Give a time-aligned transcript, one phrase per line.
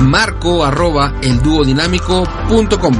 [0.00, 2.94] marco arroba elduodinámico.com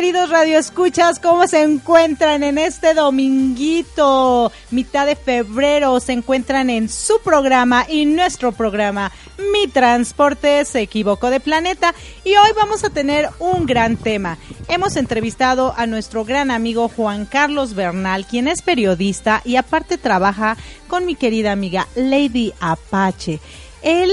[0.00, 1.20] queridos radioescuchas?
[1.20, 6.00] ¿Cómo se encuentran en este dominguito, mitad de febrero?
[6.00, 9.12] Se encuentran en su programa y nuestro programa
[9.52, 11.94] Mi Transporte se equivocó de planeta
[12.24, 14.38] y hoy vamos a tener un gran tema.
[14.68, 20.56] Hemos entrevistado a nuestro gran amigo Juan Carlos Bernal, quien es periodista y aparte trabaja
[20.88, 23.38] con mi querida amiga Lady Apache.
[23.82, 24.10] Él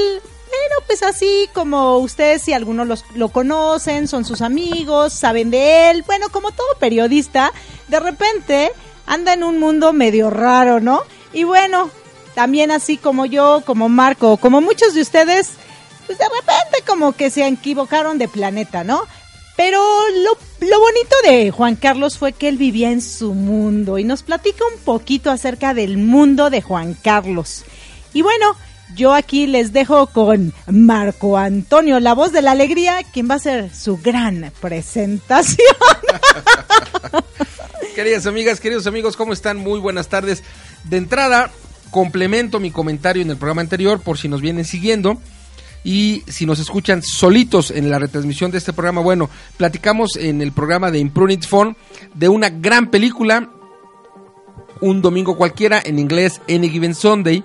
[0.58, 5.90] bueno, pues así como ustedes, si algunos los, lo conocen, son sus amigos, saben de
[5.92, 7.52] él, bueno, como todo periodista,
[7.88, 8.72] de repente
[9.06, 11.02] anda en un mundo medio raro, ¿no?
[11.34, 11.90] Y bueno,
[12.36, 15.52] también así como yo, como Marco, como muchos de ustedes,
[16.06, 19.02] pues de repente como que se equivocaron de planeta, ¿no?
[19.56, 19.82] Pero
[20.24, 24.22] lo, lo, bonito de Juan Carlos fue que él vivía en su mundo y nos
[24.22, 27.66] platica un poquito acerca del mundo de Juan Carlos.
[28.14, 28.56] Y bueno,
[28.96, 33.38] yo aquí les dejo con Marco Antonio, la voz de la alegría, quien va a
[33.38, 35.68] hacer su gran presentación.
[37.96, 39.58] Queridas amigas, queridos amigos, ¿cómo están?
[39.58, 40.44] Muy buenas tardes.
[40.84, 41.50] De entrada,
[41.90, 45.20] complemento mi comentario en el programa anterior por si nos vienen siguiendo.
[45.84, 50.52] Y si nos escuchan solitos en la retransmisión de este programa, bueno, platicamos en el
[50.52, 51.76] programa de Imprunit Phone
[52.14, 53.50] de una gran película,
[54.82, 57.44] un domingo cualquiera, en inglés Any Given Sunday,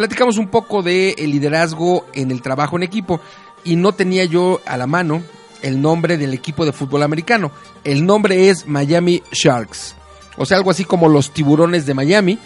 [0.00, 3.20] platicamos un poco de el liderazgo en el trabajo en equipo
[3.64, 5.22] y no tenía yo a la mano
[5.60, 7.52] el nombre del equipo de fútbol americano.
[7.84, 9.94] El nombre es Miami Sharks.
[10.38, 12.38] O sea, algo así como los tiburones de Miami.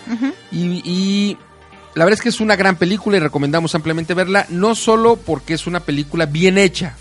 [0.51, 1.39] y, y
[1.95, 5.55] la verdad es que es una gran película y recomendamos ampliamente verla, no solo porque
[5.55, 6.97] es una película bien hecha,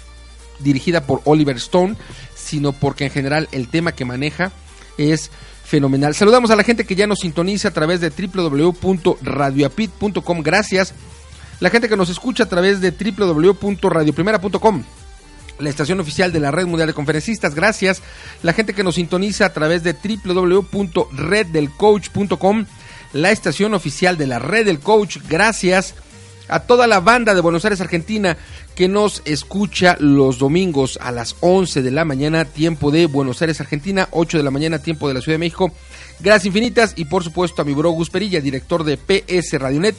[0.59, 1.95] dirigida por Oliver Stone,
[2.35, 4.51] sino porque en general el tema que maneja
[4.99, 5.31] es
[5.73, 6.13] fenomenal.
[6.13, 10.43] Saludamos a la gente que ya nos sintoniza a través de www.radioapit.com.
[10.43, 10.93] Gracias.
[11.59, 14.83] La gente que nos escucha a través de www.radioprimera.com
[15.57, 17.55] la estación oficial de la Red Mundial de Conferencistas.
[17.55, 18.03] Gracias.
[18.43, 22.65] La gente que nos sintoniza a través de www.reddelcoach.com,
[23.13, 25.17] la estación oficial de la Red del Coach.
[25.27, 25.95] Gracias
[26.53, 28.37] a toda la banda de Buenos Aires, Argentina,
[28.75, 33.59] que nos escucha los domingos a las 11 de la mañana, tiempo de Buenos Aires,
[33.59, 35.71] Argentina, 8 de la mañana, tiempo de la Ciudad de México.
[36.19, 39.95] Gracias infinitas y por supuesto a mi bro Gus Perilla, director de PS Radionet.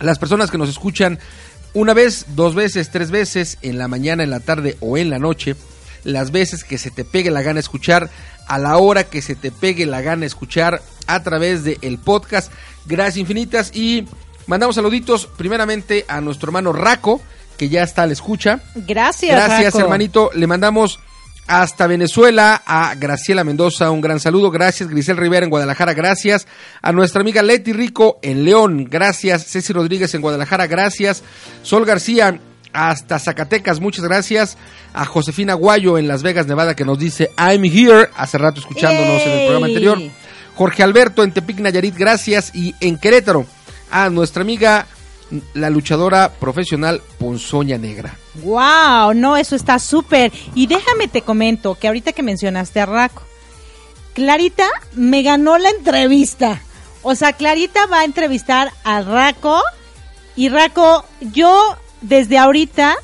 [0.00, 1.18] Las personas que nos escuchan
[1.72, 5.18] una vez, dos veces, tres veces, en la mañana, en la tarde o en la
[5.18, 5.56] noche,
[6.04, 8.10] las veces que se te pegue la gana escuchar,
[8.46, 12.52] a la hora que se te pegue la gana escuchar a través del el podcast.
[12.86, 14.06] Gracias infinitas y
[14.46, 17.20] mandamos saluditos primeramente a nuestro hermano Raco,
[17.56, 18.60] que ya está a la escucha.
[18.74, 19.78] Gracias, Gracias, Raco.
[19.84, 20.30] hermanito.
[20.34, 21.00] Le mandamos
[21.46, 24.50] hasta Venezuela a Graciela Mendoza, un gran saludo.
[24.50, 26.46] Gracias, Grisel Rivera en Guadalajara, gracias.
[26.80, 29.46] A nuestra amiga Leti Rico en León, gracias.
[29.46, 31.22] Ceci Rodríguez en Guadalajara, gracias.
[31.62, 32.40] Sol García
[32.72, 34.56] hasta Zacatecas, muchas gracias.
[34.94, 39.22] A Josefina Guayo en Las Vegas, Nevada, que nos dice I'm here, hace rato escuchándonos
[39.22, 39.98] en el programa anterior.
[40.56, 42.54] Jorge Alberto en Tepic Nayarit, gracias.
[42.54, 43.44] Y en Querétaro,
[43.90, 44.86] a nuestra amiga,
[45.52, 48.16] la luchadora profesional Ponzoña Negra.
[48.42, 50.32] Wow, no, eso está súper.
[50.54, 53.22] Y déjame te comento que ahorita que mencionaste a Raco,
[54.14, 56.60] Clarita me ganó la entrevista.
[57.02, 59.60] O sea, Clarita va a entrevistar a Raco
[60.36, 62.96] y Raco, yo desde ahorita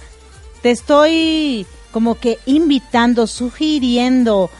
[0.62, 4.50] te estoy como que invitando, sugiriendo,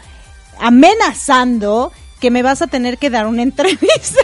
[0.59, 4.21] amenazando que me vas a tener que dar una entrevista.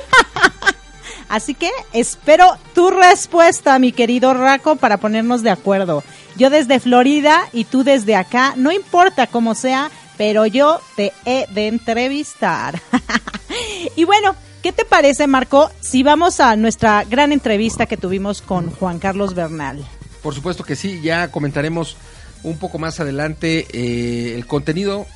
[1.28, 6.02] Así que espero tu respuesta, mi querido Raco, para ponernos de acuerdo.
[6.36, 11.46] Yo desde Florida y tú desde acá, no importa cómo sea, pero yo te he
[11.52, 12.80] de entrevistar.
[13.96, 18.70] y bueno, ¿qué te parece, Marco, si vamos a nuestra gran entrevista que tuvimos con
[18.70, 19.84] Juan Carlos Bernal?
[20.22, 21.96] Por supuesto que sí, ya comentaremos
[22.42, 25.06] un poco más adelante eh, el contenido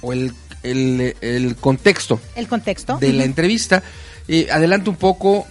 [0.00, 2.96] o el, el- el contexto El contexto.
[2.98, 3.82] de la entrevista.
[4.28, 5.46] Eh, adelanto un poco,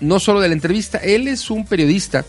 [0.00, 2.24] no solo de la entrevista, él es un periodista,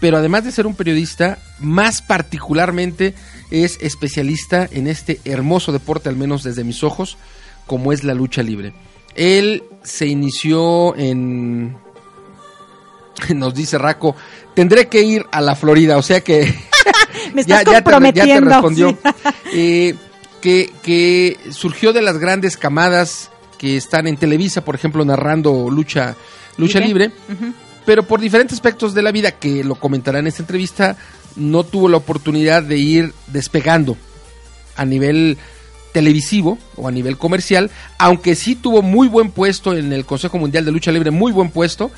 [0.00, 3.14] pero además de ser un periodista, más particularmente
[3.50, 7.18] es especialista en este hermoso deporte, al menos desde mis ojos,
[7.66, 8.72] como es la lucha libre.
[9.14, 11.76] Él se inició en...
[13.34, 14.16] Nos dice Raco,
[14.54, 16.54] tendré que ir a la Florida, o sea que
[17.34, 18.90] Me ya, estás ya te, ya te respondió.
[18.90, 18.96] sí.
[19.52, 19.94] Eh,
[20.40, 23.29] que, que surgió de las grandes camadas
[23.60, 26.16] que están en Televisa, por ejemplo, narrando lucha,
[26.56, 27.10] lucha libre,
[27.84, 30.96] pero por diferentes aspectos de la vida, que lo comentará en esta entrevista,
[31.36, 33.98] no tuvo la oportunidad de ir despegando
[34.76, 35.36] a nivel
[35.92, 40.64] televisivo o a nivel comercial, aunque sí tuvo muy buen puesto en el Consejo Mundial
[40.64, 41.90] de Lucha Libre, muy buen puesto,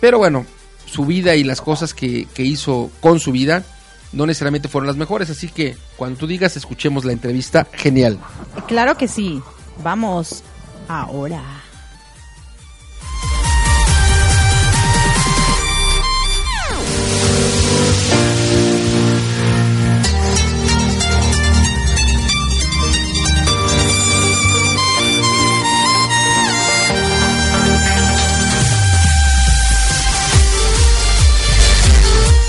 [0.00, 0.46] pero bueno,
[0.86, 3.64] su vida y las cosas que, que hizo con su vida
[4.12, 8.20] no necesariamente fueron las mejores, así que cuando tú digas, escuchemos la entrevista, genial.
[8.68, 9.42] Claro que sí.
[9.82, 10.44] Vamos
[10.88, 11.42] ahora.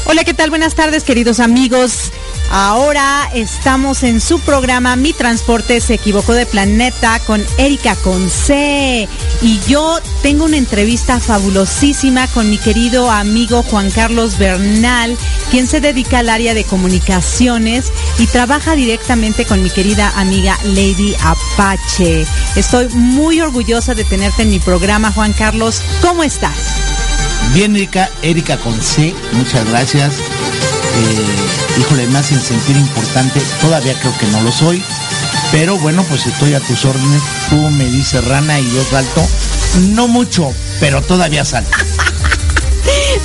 [0.08, 0.50] Hola, ¿qué tal?
[0.50, 2.12] Buenas tardes, queridos amigos.
[2.58, 9.10] Ahora estamos en su programa Mi Transporte se equivocó de planeta con Erika Conce.
[9.42, 15.18] Y yo tengo una entrevista fabulosísima con mi querido amigo Juan Carlos Bernal,
[15.52, 21.14] quien se dedica al área de comunicaciones y trabaja directamente con mi querida amiga Lady
[21.24, 22.26] Apache.
[22.56, 25.82] Estoy muy orgullosa de tenerte en mi programa, Juan Carlos.
[26.02, 26.56] ¿Cómo estás?
[27.54, 30.14] Bien, Erika, Erika con C, muchas gracias.
[30.14, 31.45] Eh,
[31.80, 34.84] híjole, me hacen sentir importante, todavía creo que no lo soy,
[35.52, 37.22] pero bueno, pues estoy a tus órdenes.
[37.50, 39.26] Tú me dices rana y yo salto
[39.94, 41.68] No mucho, pero todavía sale.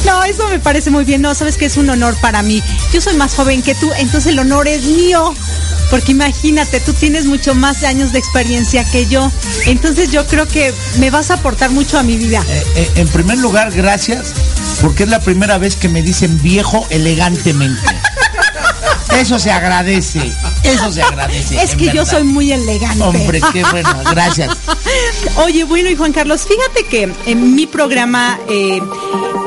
[0.07, 1.21] No, eso me parece muy bien.
[1.21, 2.63] No, sabes que es un honor para mí.
[2.93, 5.35] Yo soy más joven que tú, entonces el honor es mío.
[5.91, 9.31] Porque imagínate, tú tienes mucho más años de experiencia que yo.
[9.67, 12.45] Entonces yo creo que me vas a aportar mucho a mi vida.
[12.49, 14.33] Eh, eh, en primer lugar, gracias,
[14.81, 17.83] porque es la primera vez que me dicen viejo elegantemente.
[19.19, 21.63] Eso se agradece, eso se agradece.
[21.63, 22.11] Es que yo verdad.
[22.11, 23.03] soy muy elegante.
[23.03, 24.57] Hombre, qué bueno, gracias.
[25.37, 28.81] Oye, bueno, y Juan Carlos, fíjate que en mi programa eh,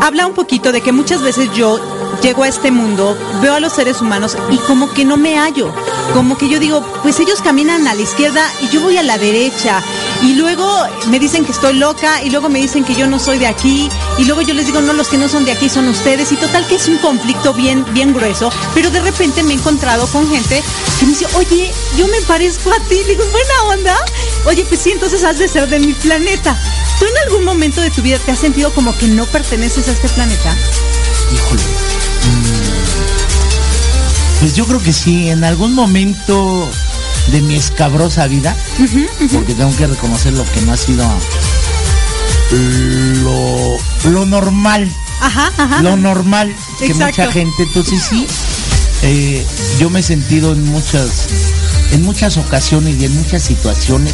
[0.01, 1.79] habla un poquito de que muchas veces yo
[2.24, 5.74] llego a este mundo, veo a los seres humanos y como que no me hallo.
[6.13, 9.18] Como que yo digo, pues ellos caminan a la izquierda y yo voy a la
[9.18, 9.84] derecha.
[10.22, 10.65] Y luego
[11.08, 13.89] me dicen que estoy loca y luego me dicen que yo no soy de aquí.
[14.18, 16.32] Y luego yo les digo, no, los que no son de aquí son ustedes.
[16.32, 18.50] Y total que es un conflicto bien, bien grueso.
[18.74, 20.63] Pero de repente me he encontrado con gente
[21.00, 23.01] que me dice, oye, yo me parezco a ti.
[23.06, 23.98] Digo, buena onda.
[24.46, 26.58] Oye, pues sí, entonces has de ser de mi planeta.
[27.00, 29.92] ¿Tú en algún momento de tu vida te has sentido como que no perteneces a
[29.92, 30.56] este planeta?
[31.34, 32.03] Híjole.
[34.44, 36.70] Pues yo creo que sí, en algún momento
[37.32, 38.54] de mi escabrosa vida,
[39.32, 41.10] porque tengo que reconocer lo que no ha sido
[42.52, 43.78] lo,
[44.12, 45.82] lo normal, Ajá, ajá.
[45.82, 47.22] lo normal que Exacto.
[47.22, 48.28] mucha gente, entonces sí,
[49.04, 49.46] eh,
[49.80, 51.28] yo me he sentido en muchas,
[51.94, 54.14] en muchas ocasiones y en muchas situaciones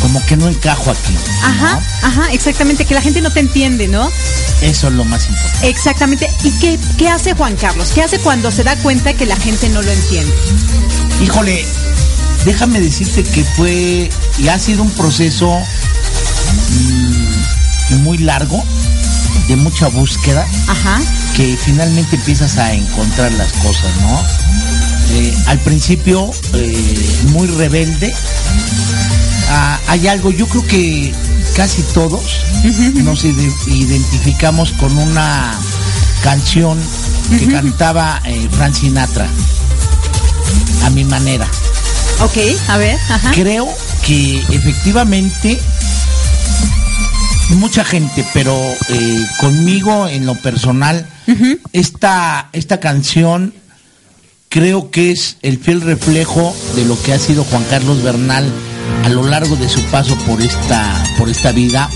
[0.00, 1.12] como que no encajo aquí.
[1.12, 1.46] ¿no?
[1.46, 4.10] Ajá, ajá, exactamente, que la gente no te entiende, ¿no?
[4.62, 5.68] Eso es lo más importante.
[5.68, 6.30] Exactamente.
[6.44, 7.90] ¿Y qué, qué hace Juan Carlos?
[7.94, 10.34] ¿Qué hace cuando se da cuenta que la gente no lo entiende?
[11.22, 11.64] Híjole,
[12.44, 15.58] déjame decirte que fue y ha sido un proceso
[16.70, 18.62] mm, muy largo,
[19.48, 21.00] de mucha búsqueda, Ajá.
[21.36, 24.20] que finalmente empiezas a encontrar las cosas, ¿no?
[25.10, 28.12] Eh, al principio, eh, muy rebelde,
[29.58, 31.12] ah, hay algo, yo creo que
[31.56, 32.22] casi todos
[32.94, 35.54] nos ide- identificamos con una
[36.22, 36.78] canción
[37.38, 39.26] que cantaba eh, Frank Sinatra,
[40.84, 41.46] a mi manera.
[42.20, 42.36] Ok,
[42.68, 43.30] a ver, ajá.
[43.32, 43.66] Creo
[44.04, 45.58] que efectivamente
[47.50, 48.54] mucha gente, pero
[48.88, 51.06] eh, conmigo en lo personal,
[51.72, 53.54] esta, esta canción
[54.48, 58.50] creo que es el fiel reflejo de lo que ha sido Juan Carlos Bernal
[59.04, 61.88] a lo largo de su paso por esta, por esta vida.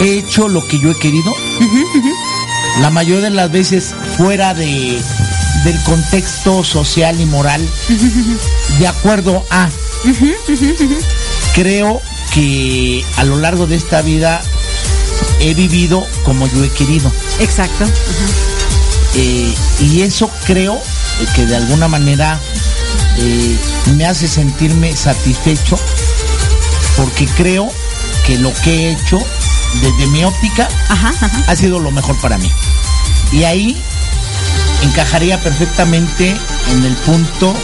[0.00, 1.32] He hecho lo que yo he querido.
[2.80, 5.00] La mayoría de las veces fuera de,
[5.64, 7.66] del contexto social y moral,
[8.78, 9.68] de acuerdo a
[11.54, 12.00] creo
[12.34, 14.42] que a lo largo de esta vida
[15.40, 17.10] he vivido como yo he querido.
[17.38, 17.84] Exacto.
[19.14, 20.80] Eh, y eso creo
[21.34, 22.40] que de alguna manera
[23.18, 23.56] eh,
[23.96, 25.78] me hace sentirme satisfecho
[26.96, 27.70] porque creo
[28.26, 29.18] que lo que he hecho
[29.82, 31.44] desde mi óptica Ajá, ajá.
[31.46, 32.50] ha sido lo mejor para mí.
[33.32, 33.76] Y ahí
[34.82, 36.36] encajaría perfectamente
[36.70, 37.54] en el punto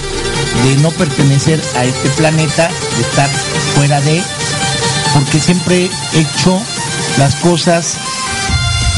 [0.65, 3.29] de no pertenecer a este planeta, de estar
[3.75, 4.23] fuera de,
[5.15, 6.61] porque siempre he hecho
[7.19, 7.99] las cosas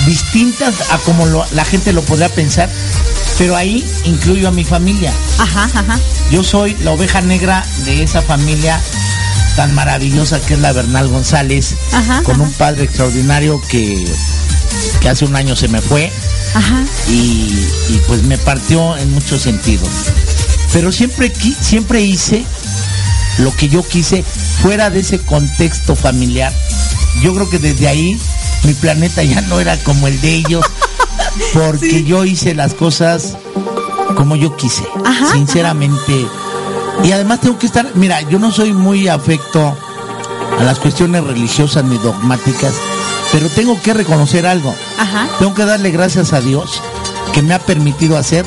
[0.07, 2.69] distintas a como lo- la gente lo podría pensar,
[3.43, 5.13] pero ahí incluyo a mi familia.
[5.37, 5.99] Ajá, ajá.
[6.31, 8.81] Yo soy la oveja negra de esa familia
[9.57, 12.45] tan maravillosa que es la Bernal González, Ajá, con ajá.
[12.45, 14.07] un padre extraordinario que,
[15.01, 16.13] que hace un año se me fue
[16.55, 16.85] Ajá.
[17.09, 17.51] y,
[17.89, 19.89] y, pues me partió en muchos sentidos.
[20.73, 22.45] Pero siempre, siempre hice
[23.39, 24.23] lo que yo quise
[24.63, 26.53] fuera de ese contexto familiar.
[27.23, 28.17] Yo creo que desde ahí
[28.63, 30.65] mi planeta ya no era como el de ellos,
[31.53, 33.37] porque yo hice las cosas
[34.17, 36.27] como yo quise, Ajá, sinceramente.
[37.05, 39.77] Y además tengo que estar, mira, yo no soy muy afecto
[40.59, 42.75] a las cuestiones religiosas ni dogmáticas,
[43.33, 44.75] pero tengo que reconocer algo.
[44.99, 45.29] Ajá.
[45.39, 46.83] Tengo que darle gracias a Dios
[47.33, 48.45] que me ha permitido hacer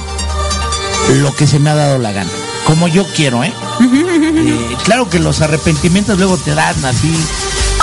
[1.21, 2.29] lo que se me ha dado la gana.
[2.65, 3.53] Como yo quiero, ¿eh?
[3.81, 7.13] Eh, claro que los arrepentimientos luego te dan así.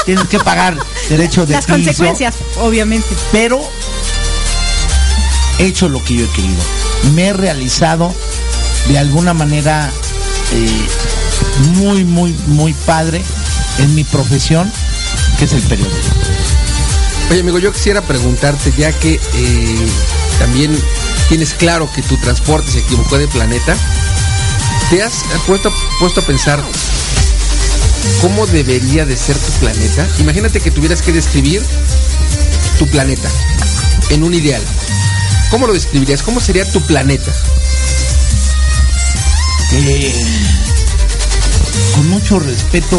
[0.04, 0.76] Tienes que pagar
[1.09, 3.09] derecho de Las piso, consecuencias, obviamente.
[3.30, 3.61] Pero
[5.59, 6.62] hecho lo que yo he querido.
[7.14, 8.14] Me he realizado
[8.88, 9.90] de alguna manera
[10.52, 10.87] eh,
[11.76, 13.23] muy, muy, muy padre
[13.78, 14.71] en mi profesión,
[15.38, 16.14] que es el periodismo.
[17.30, 19.88] Oye, amigo, yo quisiera preguntarte, ya que eh,
[20.38, 20.76] también
[21.28, 23.75] tienes claro que tu transporte se equivocó de planeta,
[24.90, 26.62] ¿te has puesto, puesto a pensar
[28.21, 30.06] cómo debería de ser tu planeta?
[30.18, 31.62] Imagínate que tuvieras que describir
[32.78, 33.30] tu planeta
[34.11, 34.62] en un ideal.
[35.52, 36.23] ¿Cómo lo describirías?
[36.23, 37.30] ¿Cómo sería tu planeta?
[39.75, 40.14] Eh,
[41.94, 42.99] con mucho respeto,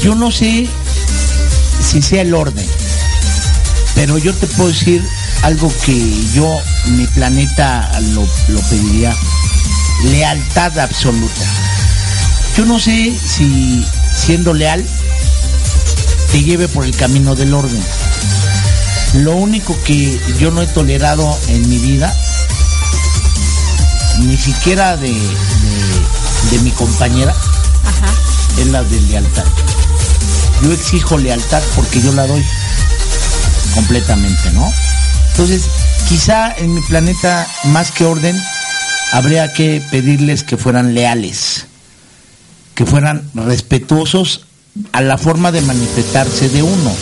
[0.00, 0.66] yo no sé
[1.82, 2.66] si sea el orden.
[3.94, 5.06] Pero yo te puedo decir
[5.42, 9.14] algo que yo, mi planeta, lo, lo pediría.
[10.04, 11.44] Lealtad absoluta.
[12.56, 13.84] Yo no sé si
[14.16, 14.82] siendo leal
[16.32, 17.82] te lleve por el camino del orden.
[19.14, 22.14] Lo único que yo no he tolerado en mi vida,
[24.20, 27.34] ni siquiera de, de, de mi compañera,
[28.58, 29.44] es la de lealtad.
[30.62, 32.44] Yo exijo lealtad porque yo la doy
[33.74, 34.72] completamente, ¿no?
[35.32, 35.62] Entonces,
[36.08, 38.40] quizá en mi planeta, más que orden,
[39.12, 41.66] habría que pedirles que fueran leales,
[42.74, 44.46] que fueran respetuosos
[44.92, 46.96] a la forma de manifestarse de uno,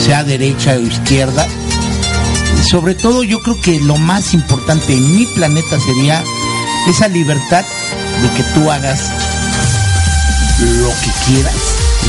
[0.00, 1.46] sea derecha o izquierda.
[2.70, 6.22] Sobre todo yo creo que lo más importante en mi planeta sería
[6.88, 7.64] esa libertad
[8.22, 9.10] de que tú hagas
[10.60, 11.54] lo que quieras,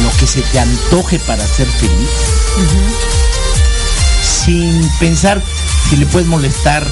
[0.04, 2.10] lo que se te antoje para ser feliz,
[4.46, 5.42] sin pensar
[5.90, 6.86] si le puedes molestar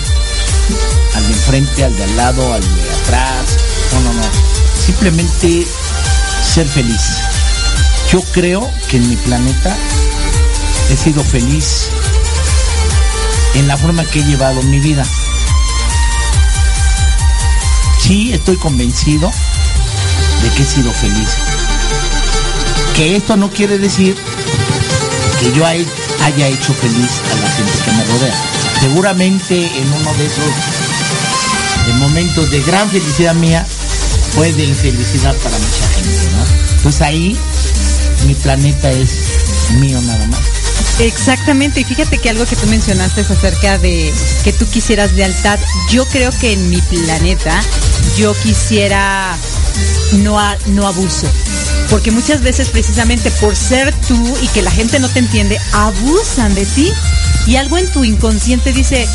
[1.16, 3.46] al de enfrente, al de al lado, al de atrás.
[3.94, 4.24] No, no, no.
[4.86, 5.66] Simplemente
[6.54, 7.02] ser feliz.
[8.12, 9.76] Yo creo que en mi planeta
[10.90, 11.88] he sido feliz
[13.56, 15.06] en la forma que he llevado mi vida.
[18.02, 19.32] Sí, estoy convencido
[20.42, 21.30] de que he sido feliz.
[22.96, 24.16] Que esto no quiere decir
[25.40, 25.88] que yo hay-
[26.24, 28.36] haya hecho feliz a la gente que me rodea.
[28.80, 33.66] Seguramente en uno de esos momentos de gran felicidad mía
[34.36, 36.76] fue de infelicidad para mucha gente, ¿no?
[36.78, 37.38] Entonces ahí
[38.28, 39.10] mi planeta es
[39.80, 40.40] mío nada más.
[41.00, 44.14] Exactamente, y fíjate que algo que tú mencionaste es acerca de
[44.44, 45.58] que tú quisieras lealtad.
[45.90, 47.62] Yo creo que en mi planeta
[48.18, 49.34] yo quisiera
[50.18, 50.38] no,
[50.68, 51.28] no abuso.
[51.90, 56.54] Porque muchas veces precisamente por ser tú y que la gente no te entiende, abusan
[56.54, 56.92] de ti.
[57.48, 59.08] Y algo en tu inconsciente dice,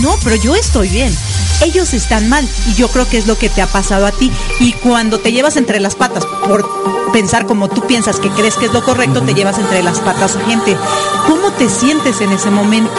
[0.00, 1.12] no, pero yo estoy bien.
[1.62, 2.48] Ellos están mal.
[2.68, 4.30] Y yo creo que es lo que te ha pasado a ti.
[4.60, 8.66] Y cuando te llevas entre las patas por pensar como tú piensas que crees que
[8.66, 10.76] es lo correcto, te llevas entre las patas a gente.
[11.26, 12.92] ¿Cómo te sientes en ese momento?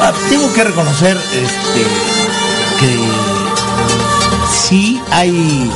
[0.00, 1.82] Ah, tengo que reconocer este,
[2.80, 2.98] que
[4.50, 5.70] sí hay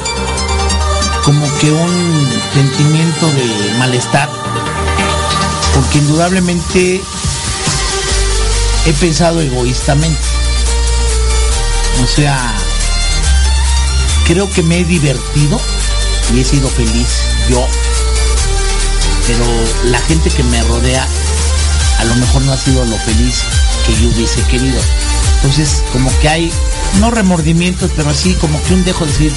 [1.24, 4.28] como que un sentimiento de malestar,
[5.74, 7.02] porque indudablemente
[8.86, 10.18] he pensado egoístamente.
[12.02, 12.54] O sea,
[14.26, 15.60] creo que me he divertido
[16.34, 17.08] y he sido feliz
[17.48, 17.66] yo,
[19.26, 19.44] pero
[19.90, 21.06] la gente que me rodea
[21.98, 23.42] a lo mejor no ha sido lo feliz
[23.86, 24.80] que yo hubiese querido.
[25.36, 26.52] Entonces, como que hay,
[27.00, 29.32] no remordimientos, pero así como que un dejo de decir,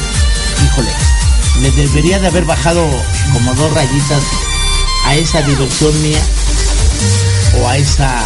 [0.66, 0.90] híjole,
[1.62, 2.88] le debería de haber bajado
[3.34, 4.24] como dos rayitas
[5.06, 6.22] a esa diversión mía
[7.60, 8.24] o a esa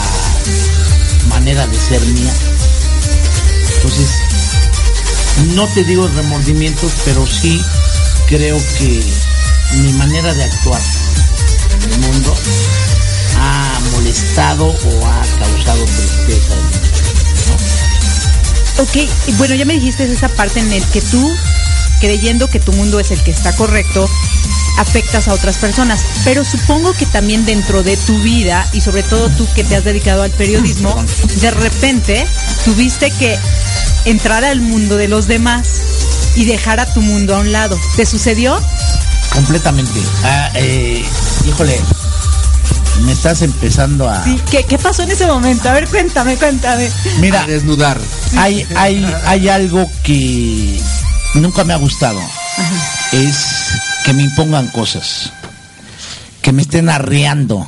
[1.30, 2.34] manera de ser mía.
[3.75, 4.10] Entonces,
[5.54, 7.62] no te digo remordimientos, pero sí
[8.28, 9.04] creo que
[9.78, 10.82] mi manera de actuar
[11.76, 12.36] en el mundo
[13.38, 16.76] ha molestado o ha causado tristeza en mí.
[18.78, 18.96] Ok,
[19.28, 21.36] y bueno, ya me dijiste esa parte en el que tú,
[22.00, 24.10] creyendo que tu mundo es el que está correcto,
[24.78, 26.04] afectas a otras personas.
[26.24, 29.84] Pero supongo que también dentro de tu vida, y sobre todo tú que te has
[29.84, 30.96] dedicado al periodismo,
[31.42, 32.26] de repente
[32.66, 33.38] tuviste que
[34.06, 35.85] entrar al mundo de los demás
[36.36, 37.78] y dejar a tu mundo a un lado.
[37.95, 38.60] ¿Te sucedió?
[39.34, 40.00] Completamente.
[40.24, 41.04] Ah, eh,
[41.48, 41.80] híjole,
[43.04, 44.24] me estás empezando a...
[44.24, 44.39] Sí.
[44.50, 45.69] ¿Qué, qué pasó en ese momento?
[45.69, 46.89] A ver, cuéntame, cuéntame.
[47.19, 48.00] Mira, A desnudar.
[48.38, 50.80] hay, hay, hay algo que
[51.36, 52.19] nunca me ha gustado.
[53.12, 53.36] Es
[54.06, 55.32] que me impongan cosas.
[56.41, 57.67] Que me estén arreando.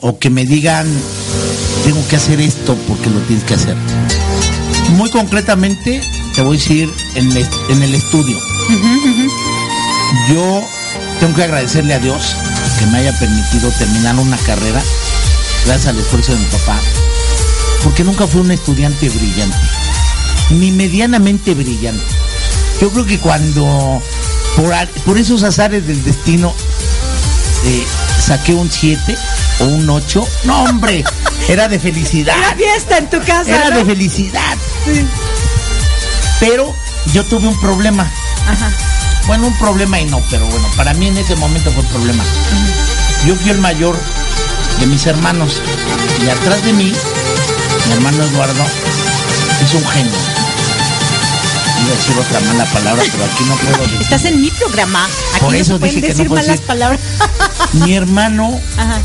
[0.00, 0.86] O que me digan,
[1.84, 3.76] tengo que hacer esto porque lo tienes que hacer.
[4.96, 6.00] Muy concretamente,
[6.40, 8.38] te voy a decir en el, en el estudio.
[10.30, 10.62] Yo
[11.20, 12.34] tengo que agradecerle a Dios
[12.78, 14.82] que me haya permitido terminar una carrera
[15.66, 16.78] gracias al esfuerzo de mi papá,
[17.84, 19.58] porque nunca fui un estudiante brillante,
[20.52, 22.02] ni medianamente brillante.
[22.80, 24.02] Yo creo que cuando,
[24.56, 24.74] por,
[25.04, 26.54] por esos azares del destino,
[27.66, 27.84] eh,
[28.18, 29.14] saqué un 7
[29.58, 31.04] o un 8, no hombre,
[31.50, 32.34] era de felicidad.
[32.38, 33.50] Una fiesta en tu casa.
[33.54, 33.76] Era ¿no?
[33.76, 34.56] de felicidad.
[34.86, 35.04] Sí.
[36.40, 36.74] Pero
[37.12, 38.10] yo tuve un problema.
[38.48, 38.72] Ajá.
[39.26, 42.24] Bueno, un problema y no, pero bueno, para mí en ese momento fue problema.
[43.26, 43.96] Yo fui el mayor
[44.80, 45.60] de mis hermanos
[46.24, 46.92] y atrás de mí,
[47.86, 48.64] mi hermano Eduardo
[49.62, 50.12] es un genio.
[51.82, 54.00] Iba a decir otra mala palabra, pero aquí no puedo decir.
[54.02, 55.04] Estás en mi programa.
[55.34, 56.66] Aquí Por eso pueden dije que no malas decir.
[56.66, 57.00] palabras.
[57.74, 58.98] Mi hermano Ajá.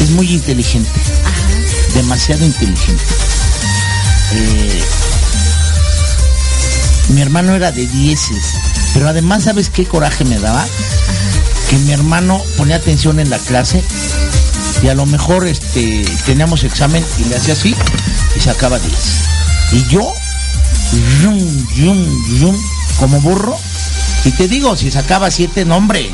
[0.00, 0.90] es muy inteligente,
[1.94, 3.04] demasiado inteligente.
[4.32, 4.84] Eh,
[7.08, 8.54] mi hermano era de dieces,
[8.94, 10.64] pero además, ¿sabes qué coraje me daba?
[11.68, 13.82] Que mi hermano ponía atención en la clase
[14.82, 17.74] y a lo mejor este, teníamos examen y le hacía así
[18.36, 18.94] y sacaba 10.
[19.72, 20.12] Y yo,
[21.22, 22.56] yum, yum, yum,
[22.98, 23.56] como burro,
[24.24, 26.10] y te digo, si sacaba 7, nombre,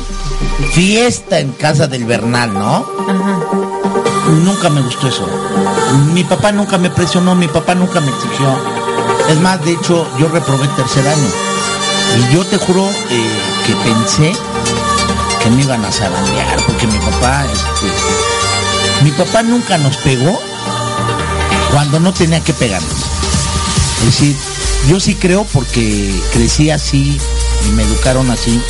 [0.71, 2.85] fiesta en casa del Bernal, ¿no?
[4.43, 5.27] Nunca me gustó eso.
[6.13, 8.76] Mi papá nunca me presionó, mi papá nunca me exigió.
[9.29, 11.29] Es más, de hecho, yo reprobé tercer año.
[12.17, 14.31] Y yo te juro eh, que pensé
[15.43, 20.41] que me iban a zarandear, porque mi papá, este, mi papá nunca nos pegó
[21.71, 22.91] cuando no tenía que pegarnos.
[23.99, 24.35] Es decir,
[24.87, 27.19] yo sí creo porque crecí así
[27.67, 28.61] y me educaron así,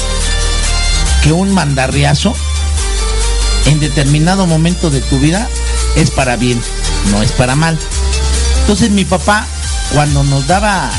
[1.23, 2.33] que un mandarriazo
[3.65, 5.47] en determinado momento de tu vida
[5.95, 6.59] es para bien,
[7.11, 7.77] no es para mal.
[8.61, 9.45] Entonces mi papá,
[9.93, 10.89] cuando nos daba,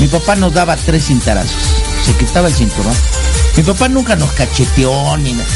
[0.00, 1.56] mi papá nos daba tres cintarazos,
[2.04, 2.94] se quitaba el cinturón.
[3.56, 5.48] Mi papá nunca nos cacheteó ni nada.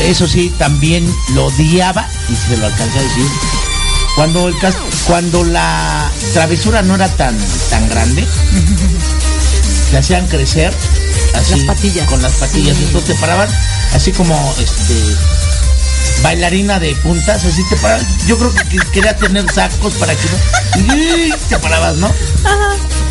[0.00, 3.26] Eso sí, también lo odiaba y se lo alcancé a decir.
[4.16, 4.54] Cuando, el
[5.06, 7.36] cuando la travesura no era tan,
[7.70, 8.26] tan grande,
[9.90, 10.72] te hacían crecer
[11.34, 12.08] así, Las patillas.
[12.08, 12.76] con las patillas.
[12.76, 12.84] Sí.
[12.84, 13.48] Entonces te paraban
[13.94, 14.94] así como este
[16.22, 18.04] bailarina de puntas, así te parabas.
[18.26, 20.94] Yo creo que que quería tener sacos para que no.
[20.94, 22.12] y te parabas, ¿no?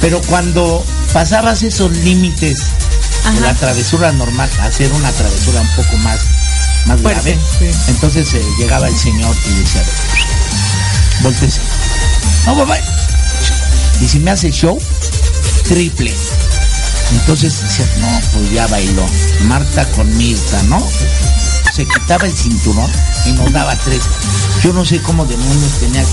[0.02, 2.60] Pero cuando pasabas esos límites
[3.34, 6.20] de la travesura normal hacer una travesura un poco más,
[6.86, 7.80] más Fuerte, grave, sí.
[7.90, 9.84] entonces eh, llegaba el señor y decía,
[11.22, 11.60] voltese.
[12.46, 12.78] No, papá.
[14.00, 14.78] Y si me hace show,
[15.68, 16.14] triple.
[17.12, 19.06] Entonces decía, no, pues ya bailó.
[19.46, 20.82] Marta con Mirta, ¿no?
[21.78, 22.90] Se quitaba el cinturón
[23.28, 24.02] y nos daba tres.
[24.64, 26.06] Yo no sé cómo demonios tenía eh,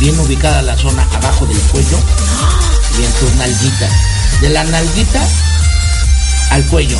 [0.00, 1.98] bien ubicada la zona abajo del cuello
[2.98, 3.90] y en tus nalguitas.
[4.40, 5.20] De la nalguita
[6.48, 6.96] al cuello.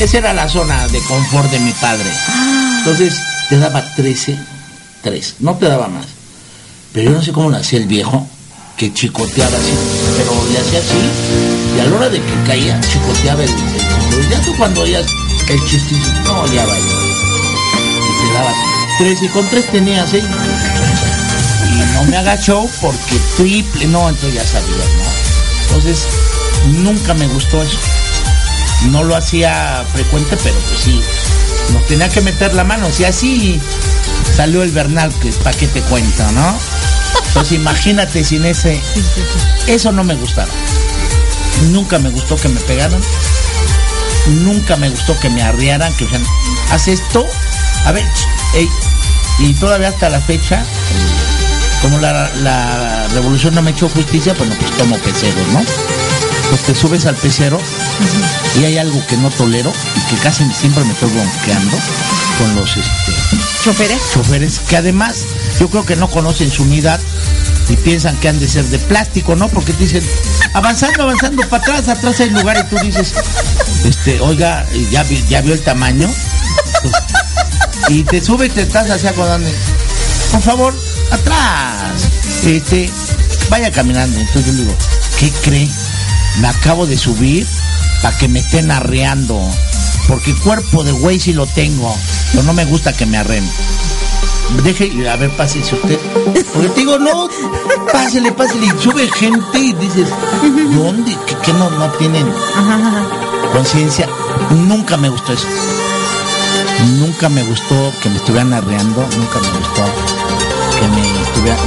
[0.00, 2.12] Esa era la zona de confort de mi padre.
[2.80, 3.14] Entonces
[3.48, 4.38] te daba 13,
[5.00, 5.36] 3.
[5.38, 6.04] No te daba más.
[6.92, 8.28] Pero yo no sé cómo lo hacía el viejo,
[8.76, 9.72] que chicoteaba así.
[10.18, 14.28] Pero le hacía así y a la hora de que caía, chicoteaba el, el.
[14.28, 15.06] Ya tú cuando oías
[15.48, 16.86] el chistito, no, ya bailó.
[18.00, 18.52] Y te daba
[18.98, 20.24] 3 y con 3 tenía 6.
[20.24, 25.04] Y no me agachó porque triple, no, entonces ya sabías, ¿no?
[25.66, 26.06] Entonces,
[26.82, 27.78] nunca me gustó eso.
[28.90, 31.00] No lo hacía frecuente, pero pues sí,
[31.72, 32.90] nos tenía que meter la mano.
[32.90, 33.60] Si así
[34.36, 36.58] salió el Bernal, que para qué te cuento, ¿no?
[37.34, 38.80] Pues imagínate sin ese.
[39.66, 40.52] Eso no me gustaba.
[41.70, 43.00] Nunca me gustó que me pegaran.
[44.26, 46.26] Nunca me gustó que me arriaran, que dijeran,
[46.70, 47.26] haz esto.
[47.84, 48.04] A ver.
[49.40, 54.54] Y todavía hasta la fecha, eh, como la, la revolución no me echó justicia, bueno,
[54.58, 55.62] pues tomo peceros, ¿no?
[56.50, 57.58] Pues te subes al pecero
[58.60, 61.76] y hay algo que no tolero y que casi siempre me estoy bronqueando
[62.38, 63.12] con los este,
[63.64, 64.00] ¿Choferes?
[64.12, 65.24] choferes que además
[65.58, 67.00] yo creo que no conocen su unidad
[67.68, 69.48] y piensan que han de ser de plástico, ¿no?
[69.48, 70.04] Porque te dicen,
[70.52, 73.12] avanzando, avanzando, para atrás, atrás hay lugar y tú dices,
[73.84, 76.08] este, oiga, ya, vi- ya vio el tamaño.
[77.88, 79.46] Y te subes, te estás así acordando,
[80.32, 80.74] por favor,
[81.10, 82.08] atrás,
[82.46, 82.88] este,
[83.50, 84.18] vaya caminando.
[84.18, 84.74] Entonces yo digo,
[85.18, 85.68] ¿qué cree?
[86.40, 87.46] Me acabo de subir
[88.02, 89.38] para que me estén arreando.
[90.08, 91.94] Porque cuerpo de güey sí lo tengo,
[92.32, 93.46] pero no me gusta que me arreen.
[94.62, 95.98] Deje, a ver, pásese usted.
[96.52, 97.28] Porque te digo, no,
[97.92, 98.66] pásele, pásele.
[98.66, 100.08] Y sube gente y dices,
[100.76, 101.16] ¿dónde?
[101.26, 102.26] ¿Qué, qué no, no tienen
[103.52, 104.08] conciencia?
[104.50, 105.46] Nunca me gustó eso.
[106.98, 109.00] Nunca me gustó que me estuvieran arreando.
[109.16, 109.84] Nunca me gustó
[110.78, 111.58] que me estuvieran.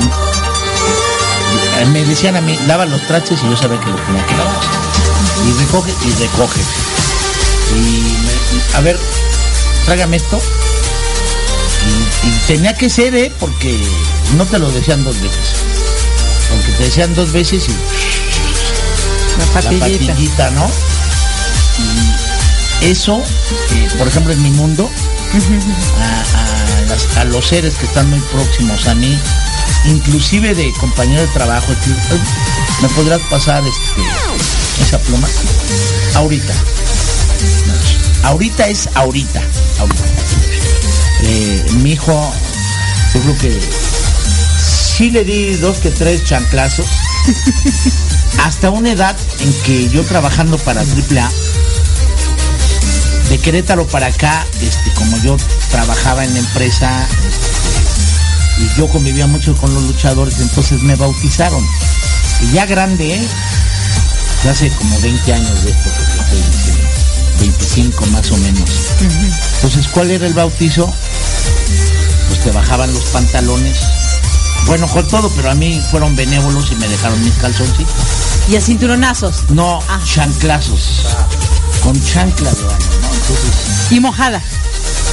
[1.92, 4.56] Me decían a mí, lava los trastes y yo sabía que lo tenía que lavar.
[5.46, 6.62] Y recoge y recoge.
[7.76, 9.00] Y me- a ver,
[9.86, 10.40] trágame esto.
[12.24, 13.32] Y, tenía que ser, ¿eh?
[13.40, 13.78] Porque
[14.36, 15.40] no te lo decían dos veces.
[16.50, 17.72] Porque te decían dos veces y
[19.38, 19.52] La la
[20.08, 20.50] patillita.
[20.52, 20.70] ¿no?
[22.82, 23.22] Y eso,
[23.72, 24.90] eh, por ejemplo, en mi mundo,
[26.00, 29.18] a, a las- a los seres que están muy próximos a mí,
[29.86, 32.20] inclusive de compañero de trabajo, es decir, "Ay,
[32.82, 35.28] ¿me podrás pasar este, esa pluma?
[36.16, 36.54] Ahorita.
[38.24, 39.42] Ahorita es ahorita.
[39.80, 40.04] ahorita.
[41.28, 42.34] Eh, mi hijo,
[43.14, 43.62] yo creo que
[44.98, 46.88] sí le di dos que tres chanclazos.
[48.44, 51.32] hasta una edad en que yo trabajando para AAA,
[53.30, 55.36] de Querétaro para acá, este, como yo
[55.70, 61.64] trabajaba en la empresa este, y yo convivía mucho con los luchadores, entonces me bautizaron.
[62.42, 63.28] Y ya grande, ¿eh?
[64.44, 66.88] Ya hace como 20 años de esto, que te estoy diciendo.
[67.40, 68.70] 25 más o menos.
[69.56, 70.92] Entonces, ¿cuál era el bautizo?
[72.28, 73.78] Pues te bajaban los pantalones.
[74.66, 77.94] Bueno, con todo, pero a mí fueron benévolos y me dejaron mis calzoncitos.
[78.50, 79.50] Y a cinturonazos.
[79.50, 80.00] No, Ah.
[80.04, 81.04] chanclazos.
[81.84, 82.70] Con chanclas ¿no?
[82.72, 84.42] Entonces, Y mojada.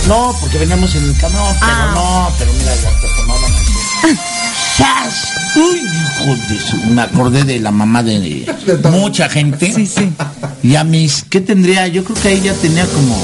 [0.08, 1.92] no, porque veníamos en el camión, pero Ah.
[1.94, 4.18] no, pero mira, ya te tomaban así.
[4.76, 5.56] ¡Sas!
[5.56, 6.86] Uy, hijo de.
[6.94, 8.44] Me acordé de la mamá de
[8.90, 9.72] mucha gente.
[9.72, 10.12] Sí, sí.
[10.64, 11.86] Y a mis, ¿qué tendría?
[11.86, 13.16] Yo creo que ahí ya tenía como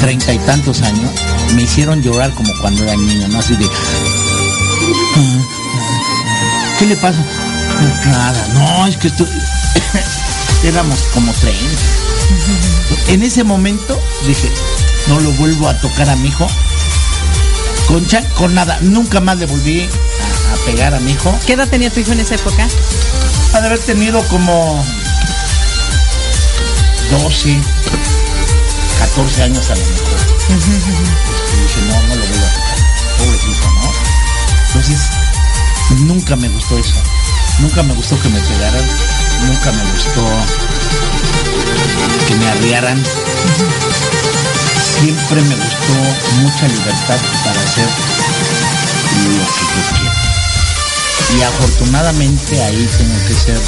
[0.00, 1.10] treinta y tantos años.
[1.54, 3.38] Me hicieron llorar como cuando era niño, ¿no?
[3.38, 3.68] Así de...
[6.78, 7.18] ¿Qué le pasa?
[8.06, 9.26] Nada, no, es que estoy...
[10.64, 11.62] Éramos como 30.
[13.08, 14.50] En ese momento dije,
[15.08, 16.46] no lo vuelvo a tocar a mi hijo.
[17.88, 21.34] Con, cha- con nada, nunca más le volví a, a pegar a mi hijo.
[21.46, 22.66] ¿Qué edad tenía tu hijo en esa época?
[23.54, 24.84] Ha de haber tenido como
[27.10, 27.56] 12,
[28.98, 31.25] 14 años a lo mejor.
[36.06, 36.94] Nunca me gustó eso.
[37.60, 38.84] Nunca me gustó que me pegaran.
[39.46, 40.24] Nunca me gustó
[42.28, 43.02] que me arriaran.
[45.00, 45.94] Siempre me gustó
[46.42, 47.88] mucha libertad para hacer
[49.24, 51.38] lo que yo quiero.
[51.38, 53.60] Y afortunadamente ahí tengo que ser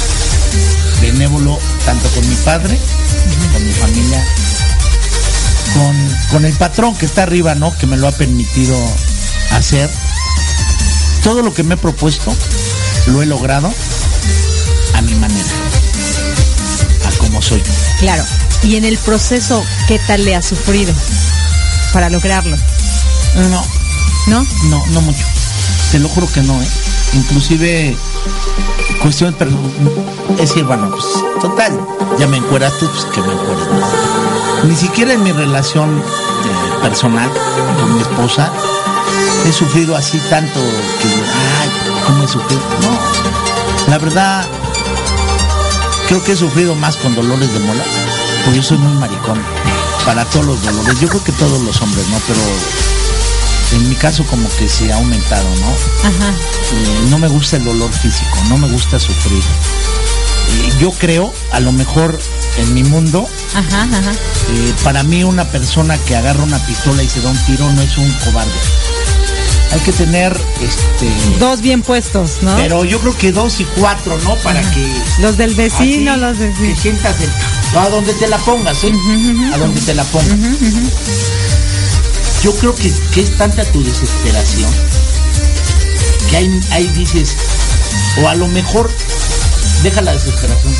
[1.01, 2.79] benévolo tanto con mi padre,
[3.53, 4.25] con mi familia,
[5.73, 7.77] con, con el patrón que está arriba, ¿no?
[7.77, 8.77] Que me lo ha permitido
[9.51, 9.89] hacer.
[11.23, 12.33] Todo lo que me he propuesto
[13.07, 13.71] lo he logrado
[14.93, 15.49] a mi manera,
[17.05, 17.61] a como soy.
[17.99, 18.23] Claro.
[18.63, 20.93] Y en el proceso, ¿qué tal le ha sufrido
[21.93, 22.57] para lograrlo?
[23.35, 23.63] No,
[24.27, 24.45] ¿No?
[24.65, 25.25] no, no mucho.
[25.91, 26.67] Te lo juro que no, ¿eh?
[27.13, 27.95] Inclusive
[29.01, 29.51] cuestiones, pero
[30.31, 31.05] es decir, bueno, pues
[31.41, 31.79] total,
[32.19, 33.65] ya me encueraste, pues que me encueres.
[34.65, 37.29] Ni siquiera en mi relación eh, personal
[37.79, 38.51] con mi esposa
[39.49, 40.59] he sufrido así tanto
[41.01, 41.69] que, ay,
[42.05, 42.61] ¿cómo he sufrido?
[42.81, 44.47] No, la verdad,
[46.07, 47.83] creo que he sufrido más con dolores de mola,
[48.45, 49.41] porque yo soy muy maricón
[50.05, 50.99] para todos los dolores.
[50.99, 52.17] Yo creo que todos los hombres, ¿no?
[52.27, 52.39] Pero
[53.73, 55.67] en mi caso como que se ha aumentado, ¿no?
[56.09, 56.29] Ajá.
[56.73, 59.41] Eh, no me gusta el dolor físico, no me gusta sufrir.
[59.43, 62.19] Eh, yo creo, a lo mejor
[62.57, 64.11] en mi mundo, Ajá, ajá.
[64.11, 67.81] eh, para mí una persona que agarra una pistola y se da un tiro no
[67.81, 68.51] es un cobarde.
[69.71, 71.11] Hay que tener, este...
[71.39, 72.55] Dos bien puestos, ¿no?
[72.55, 74.35] Pero yo creo que dos y cuatro, ¿no?
[74.37, 74.85] Para que...
[75.19, 77.29] Los del vecino, así, los del Que sientas el...
[77.77, 78.91] A donde te la pongas, ¿eh?
[79.53, 80.39] A donde te la pongas.
[82.43, 84.71] Yo creo que, que es tanta tu desesperación
[86.29, 87.35] que ahí, ahí dices,
[88.21, 88.89] o a lo mejor,
[89.83, 90.73] deja la desesperación,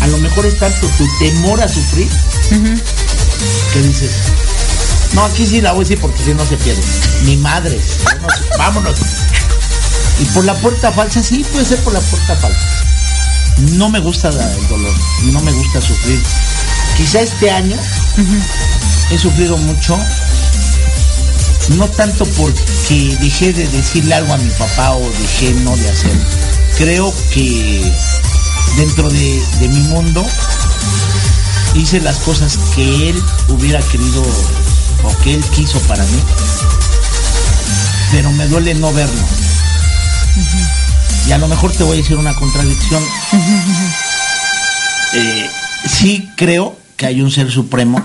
[0.00, 2.08] a lo mejor es tanto tu temor a sufrir
[3.72, 4.10] que dices,
[5.14, 6.82] no, aquí sí la voy a decir porque si no se pierde.
[7.24, 7.78] Mi madre,
[8.58, 8.98] vámonos.
[10.20, 12.82] Y por la puerta falsa, sí, puede ser por la puerta falsa.
[13.72, 14.94] No me gusta el dolor,
[15.24, 16.20] no me gusta sufrir.
[16.96, 17.76] Quizá este año
[19.10, 19.98] he sufrido mucho,
[21.76, 26.12] no tanto porque dejé de decirle algo a mi papá o dejé no de hacer.
[26.78, 27.92] Creo que
[28.76, 30.24] dentro de, de mi mundo
[31.74, 34.22] hice las cosas que él hubiera querido
[35.04, 36.18] o que él quiso para mí,
[38.10, 39.22] pero me duele no verlo.
[41.26, 43.02] Y a lo mejor te voy a decir una contradicción.
[45.14, 45.50] Eh,
[45.86, 48.02] sí creo que hay un ser supremo,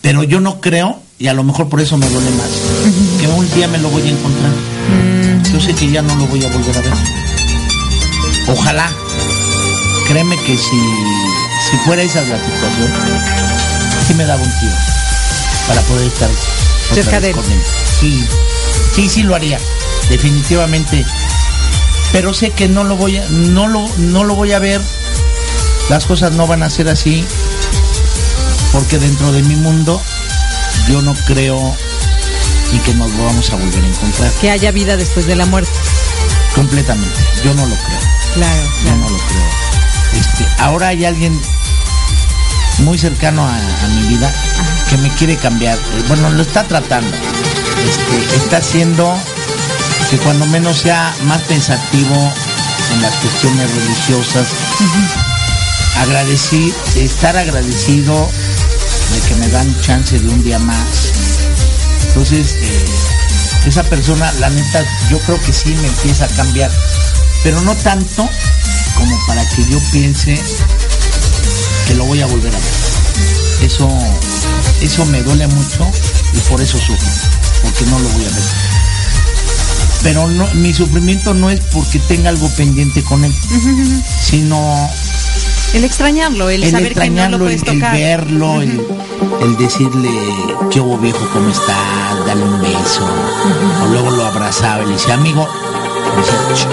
[0.00, 2.48] pero yo no creo, y a lo mejor por eso me duele más,
[3.20, 4.52] que un día me lo voy a encontrar.
[5.52, 6.92] Yo sé que ya no lo voy a volver a ver.
[8.48, 8.90] Ojalá.
[10.08, 10.80] Créeme que si,
[11.70, 12.92] si fuera esa la situación,
[14.06, 14.93] sí me daba un tiro
[15.68, 16.28] para poder estar
[16.92, 17.34] Cerca de él.
[17.34, 17.60] con él.
[18.00, 18.24] Sí,
[18.94, 19.58] sí, sí lo haría,
[20.10, 21.04] definitivamente.
[22.12, 24.80] Pero sé que no lo voy a, no lo, no lo voy a ver.
[25.88, 27.24] Las cosas no van a ser así,
[28.72, 30.00] porque dentro de mi mundo
[30.88, 31.76] yo no creo
[32.72, 35.46] y que nos lo vamos a volver a encontrar Que haya vida después de la
[35.46, 35.70] muerte.
[36.54, 37.18] completamente.
[37.44, 37.98] Yo no lo creo.
[38.34, 40.20] Claro, Yo no lo creo.
[40.20, 41.38] Este, ahora hay alguien
[42.78, 44.32] muy cercano a, a mi vida
[44.94, 45.76] que me quiere cambiar.
[45.76, 47.10] Eh, Bueno, lo está tratando.
[47.10, 49.12] Este, está haciendo
[50.08, 52.32] que cuando menos sea más pensativo
[52.92, 54.46] en las cuestiones religiosas.
[55.96, 58.28] Agradecí, estar agradecido
[59.12, 60.86] de que me dan chance de un día más.
[62.08, 62.84] Entonces, eh,
[63.66, 66.70] esa persona, la neta, yo creo que sí me empieza a cambiar,
[67.42, 68.28] pero no tanto
[68.96, 70.40] como para que yo piense
[71.88, 73.64] que lo voy a volver a ver.
[73.66, 73.88] Eso,
[74.84, 75.90] eso me duele mucho
[76.34, 77.08] y por eso sufro,
[77.62, 78.44] porque no lo voy a ver.
[80.02, 83.34] Pero no, mi sufrimiento no es porque tenga algo pendiente con él,
[84.20, 84.90] sino
[85.72, 88.86] El extrañarlo, el, el saber que no lo extrañarlo, puedes el, verlo, el,
[89.40, 90.10] el decirle,
[90.70, 91.26] ¿qué hubo viejo?
[91.32, 92.26] ¿Cómo estás?
[92.26, 93.08] Dale un beso.
[93.82, 95.48] O luego lo abrazaba y le decía, amigo,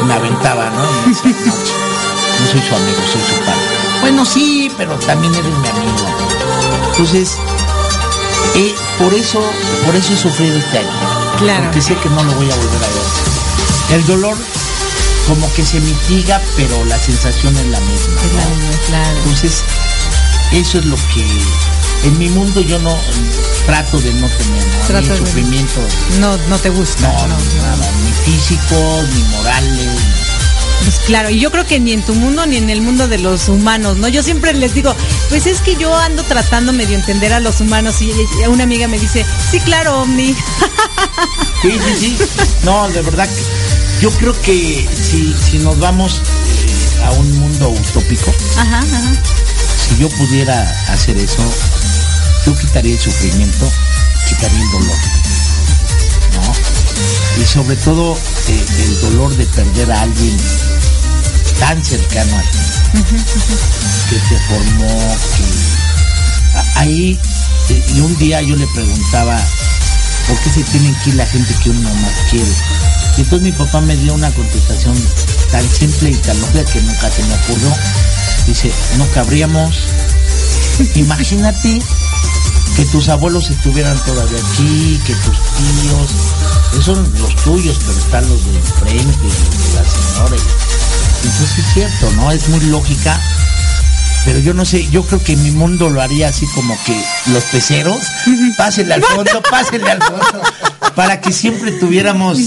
[0.06, 0.84] me, aventaba, ¿no?
[0.84, 3.62] Y me decía, no, no soy su amigo, soy su padre.
[4.02, 6.06] Bueno, sí, pero también eres mi amigo.
[6.92, 7.38] Entonces,
[8.56, 9.42] eh, por eso,
[9.86, 10.90] por eso he sufrido este año.
[11.38, 11.64] Claro.
[11.66, 13.96] Porque sé que no lo voy a volver a ver.
[14.00, 14.38] El dolor
[15.28, 18.22] como que se mitiga, pero la sensación es la misma.
[18.26, 18.50] Es la ¿no?
[18.56, 19.18] misma, claro.
[19.18, 19.64] Entonces,
[20.52, 21.26] eso es lo que
[22.08, 22.98] en mi mundo yo no
[23.66, 24.74] trato de no tener, ¿no?
[24.80, 25.82] Mí Tratas el de- sufrimiento,
[26.20, 27.08] No, no te gusta.
[27.08, 27.62] no, no, no.
[27.64, 30.00] nada, ni físico, ni morales.
[30.84, 33.18] Pues claro, y yo creo que ni en tu mundo ni en el mundo de
[33.20, 34.08] los humanos, ¿no?
[34.08, 34.96] Yo siempre les digo,
[35.30, 38.12] pues es que yo ando tratando medio entender a los humanos y
[38.48, 40.36] una amiga me dice, sí, claro, Omni.
[41.62, 42.18] Sí, sí, sí.
[42.64, 43.44] No, de verdad que
[44.02, 49.02] yo creo que si, si nos vamos eh, a un mundo utópico, Ajá, ajá.
[49.88, 51.44] si yo pudiera hacer eso,
[52.46, 53.72] yo quitaría el sufrimiento,
[54.28, 54.98] quitaría el dolor.
[57.38, 58.18] Y sobre todo
[58.48, 60.38] eh, el dolor de perder a alguien
[61.60, 63.04] tan cercano a ti,
[64.10, 67.20] que te formó, que ahí,
[67.70, 69.40] eh, y un día yo le preguntaba,
[70.28, 72.52] ¿por qué se tienen que ir la gente que uno más quiere?
[73.18, 74.96] Y entonces mi papá me dio una contestación
[75.52, 77.76] tan simple y tan lógica que nunca se me ocurrió.
[78.48, 79.76] Dice, no cabríamos.
[80.96, 81.80] Imagínate
[82.76, 86.12] que tus abuelos estuvieran todavía aquí, que tus tíos,
[86.72, 90.44] esos son los tuyos, pero están los de enfrente, los de la señora.
[91.24, 92.32] Entonces es cierto, ¿no?
[92.32, 93.20] Es muy lógica.
[94.24, 97.44] Pero yo no sé, yo creo que mi mundo lo haría así como que los
[97.46, 97.98] peceros,
[98.56, 100.42] pásenle al fondo, pásenle al fondo,
[100.96, 102.38] para que siempre tuviéramos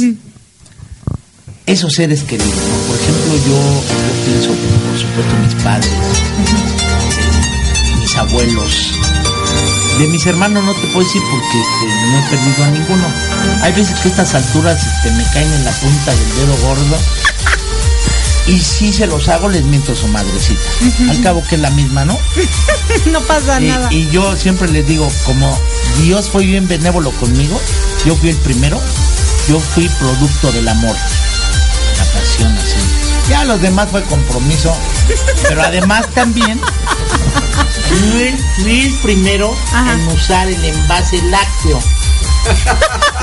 [1.66, 2.54] esos seres queridos.
[2.54, 2.86] ¿no?
[2.86, 5.90] Por ejemplo, yo, yo pienso, por supuesto, mis padres,
[8.00, 9.13] mis abuelos.
[9.98, 13.06] De mis hermanos no te puedo decir porque este, no he perdido a ninguno.
[13.62, 16.98] Hay veces que a estas alturas este, me caen en la punta del dedo gordo.
[18.46, 20.60] Y si se los hago, les miento a su madrecita.
[21.08, 22.18] Al cabo que es la misma, ¿no?
[23.10, 23.88] no pasa Y, nada.
[23.90, 25.58] y yo siempre les digo, como
[26.02, 27.58] Dios fue bien benévolo conmigo,
[28.04, 28.78] yo fui el primero,
[29.48, 30.94] yo fui producto del amor,
[31.96, 33.30] la pasión así.
[33.30, 34.76] Ya los demás fue compromiso,
[35.48, 36.60] pero además también
[37.96, 39.92] fui el, fui el primero Ajá.
[39.94, 41.80] en usar el envase lácteo.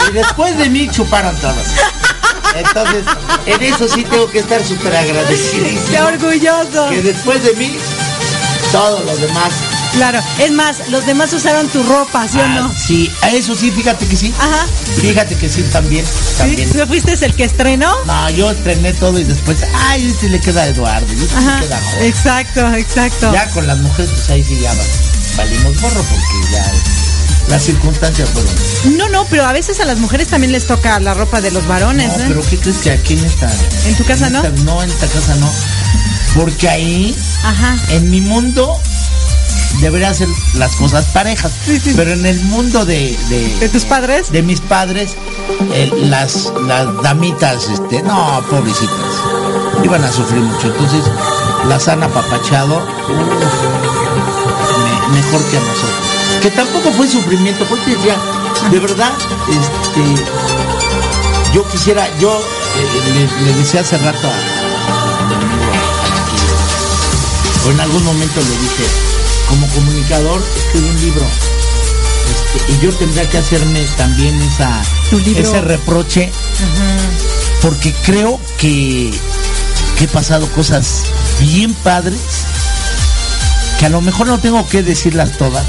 [0.09, 1.67] Y después de mí chuparon todos.
[2.55, 3.05] Entonces,
[3.45, 6.05] en eso sí tengo que estar súper Qué agradecidísimo.
[6.05, 6.89] orgulloso.
[6.89, 7.77] Que después de mí,
[8.71, 9.51] todos los demás
[9.93, 12.73] Claro, es más, los demás usaron tu ropa, ¿sí o Ah, no?
[12.73, 14.33] Sí, a eso sí, fíjate que sí.
[14.39, 14.65] Ajá.
[15.01, 16.05] Fíjate que sí, también.
[16.37, 16.69] También.
[16.71, 17.93] ¿Tú fuiste el que estrenó?
[18.05, 21.59] No, yo estrené todo y después, ay, este le queda a Eduardo, este Ajá.
[21.59, 22.03] le queda a.
[22.05, 23.33] Exacto, exacto.
[23.33, 26.71] Ya con las mujeres, pues ahí sí ya va- valimos gorro porque ya
[27.49, 28.97] las circunstancias fueron.
[28.97, 31.67] No, no, pero a veces a las mujeres también les toca la ropa de los
[31.67, 32.25] varones, No, ¿eh?
[32.29, 33.51] pero ¿qué crees que aquí en esta.
[33.85, 34.41] ¿En tu casa no?
[34.43, 35.51] esta- no, en esta casa no.
[36.35, 37.75] Porque ahí, Ajá.
[37.89, 38.79] en mi mundo,
[39.79, 41.51] debería ser las cosas parejas.
[41.65, 41.93] Sí, sí.
[41.95, 43.17] Pero en el mundo de.
[43.29, 44.31] ¿De, ¿De tus padres?
[44.31, 45.11] de mis padres,
[45.73, 48.95] eh, las, las damitas, este, no, pobrecitas,
[49.83, 50.67] iban a sufrir mucho.
[50.67, 51.03] Entonces,
[51.67, 52.79] las han apapachado
[55.09, 56.41] me- mejor que a nosotros.
[56.41, 58.15] Que tampoco fue sufrimiento, porque decía,
[58.71, 59.11] de verdad,
[59.49, 60.23] este,
[61.53, 67.67] yo quisiera, yo eh, le, le decía hace rato a, a mi amigo, a Chiquillo,
[67.67, 68.85] o en algún momento le dije,
[69.51, 71.25] como comunicador, escribe un libro.
[72.31, 74.81] Este, y yo tendría que hacerme también esa,
[75.35, 76.31] ese reproche,
[77.61, 79.11] porque creo que,
[79.97, 81.03] que he pasado cosas
[81.41, 82.21] bien padres,
[83.77, 85.65] que a lo mejor no tengo que decirlas todas,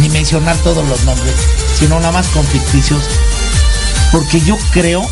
[0.00, 1.34] ni mencionar todos los nombres,
[1.76, 3.02] sino nada más con ficticios,
[4.12, 5.02] porque yo creo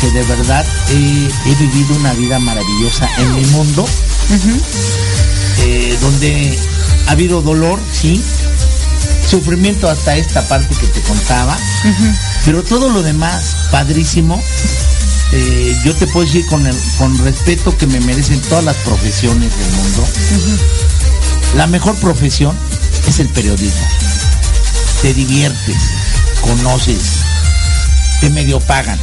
[0.00, 3.84] que de verdad he, he vivido una vida maravillosa en mi mundo,
[5.58, 6.58] eh, donde
[7.06, 8.22] ha habido dolor, sí,
[9.28, 11.56] sufrimiento hasta esta parte que te contaba,
[12.44, 14.42] pero todo lo demás, padrísimo,
[15.32, 19.50] eh, yo te puedo decir con, el, con respeto que me merecen todas las profesiones
[19.56, 20.06] del mundo.
[21.56, 22.54] La mejor profesión
[23.08, 23.86] es el periodismo.
[25.00, 25.76] Te diviertes,
[26.42, 27.20] conoces,
[28.20, 28.98] te medio pagan.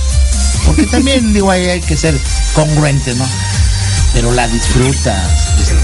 [0.66, 2.16] Porque también digo, ahí hay que ser
[2.54, 3.26] congruente, ¿no?
[4.14, 5.76] Pero la disfrutas, este,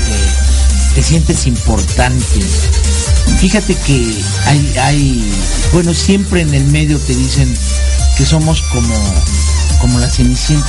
[0.96, 2.40] te sientes importante.
[3.40, 5.32] Fíjate que hay, hay,
[5.74, 7.54] bueno, siempre en el medio te dicen
[8.18, 8.96] que somos como,
[9.82, 10.66] como la cenicienta.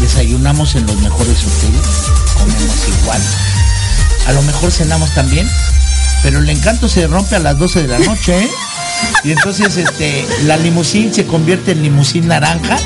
[0.00, 1.86] Desayunamos en los mejores hoteles,
[2.38, 3.22] comemos igual.
[4.26, 5.46] A lo mejor cenamos también,
[6.22, 8.50] pero el encanto se rompe a las 12 de la noche, ¿eh?
[9.24, 12.78] Y entonces este, la limusín se convierte en limusín naranja.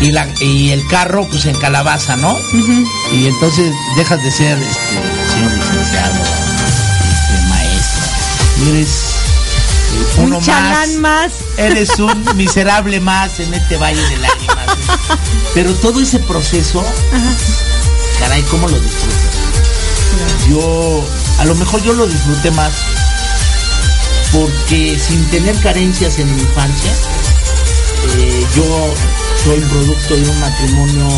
[0.00, 2.36] Y, la, y el carro pues en calabaza, ¿no?
[3.12, 8.04] Y entonces dejas de ser este, señor licenciado, este, maestro.
[8.64, 11.32] Y eres eh, uno Un chalán más.
[11.58, 14.66] Eres un miserable más en este valle de lágrimas.
[15.54, 16.82] Pero todo ese proceso,
[18.20, 19.20] caray, ¿cómo lo disfrutas?
[20.48, 21.04] Yo,
[21.38, 22.72] a lo mejor yo lo disfruté más
[24.32, 26.92] porque sin tener carencias en mi infancia,
[28.18, 28.94] eh, yo
[29.44, 31.08] soy producto de un matrimonio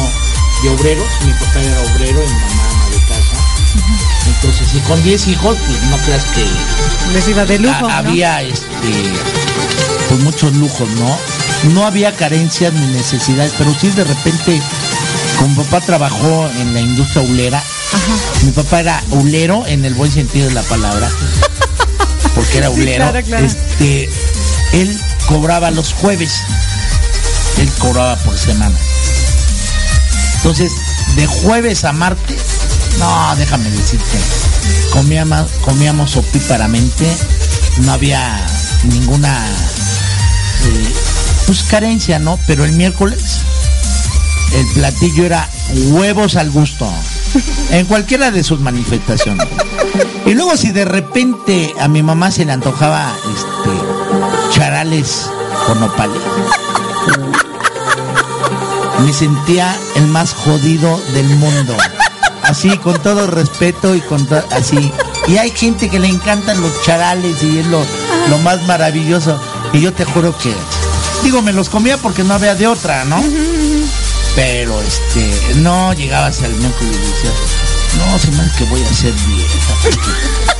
[0.62, 3.36] de obreros, mi papá era obrero y mi mamá ama de casa.
[4.26, 6.46] Entonces, y con 10 hijos, pues no creas que
[7.12, 7.74] Les iba de lujo.
[7.86, 8.08] a- ¿no?
[8.08, 9.12] había este
[10.08, 11.18] pues muchos lujos, ¿no?
[11.74, 14.60] No había carencias ni necesidades, pero sí de repente,
[15.38, 17.62] como papá trabajó en la industria ulera,
[18.44, 21.08] mi papá era ulero en el buen sentido de la palabra,
[22.34, 23.46] porque era Sí, ulero, claro, claro.
[23.46, 24.10] este,
[24.72, 26.32] él cobraba los jueves,
[27.82, 28.74] cobraba por semana.
[30.36, 30.72] Entonces,
[31.16, 32.40] de jueves a martes,
[32.98, 34.18] no, déjame decirte,
[34.92, 37.06] comíamos, comíamos opíparamente,
[37.82, 38.46] no había
[38.84, 39.46] ninguna
[40.64, 40.92] eh,
[41.46, 42.38] pues carencia, ¿no?
[42.46, 43.42] Pero el miércoles
[44.54, 45.48] el platillo era
[45.92, 46.90] huevos al gusto,
[47.70, 49.48] en cualquiera de sus manifestaciones.
[50.26, 55.30] Y luego si de repente a mi mamá se le antojaba este charales
[55.66, 56.20] con nopales,
[59.04, 61.76] me sentía el más jodido del mundo.
[62.42, 64.92] Así, con todo respeto y con to- así.
[65.28, 67.84] Y hay gente que le encantan los charales y es lo,
[68.28, 69.40] lo más maravilloso.
[69.72, 70.52] Y yo te juro que,
[71.22, 73.22] digo, me los comía porque no había de otra, ¿no?
[74.34, 77.34] Pero este, no llegabas al miércoles y decías,
[77.98, 80.51] no, se me que voy a hacer dieta.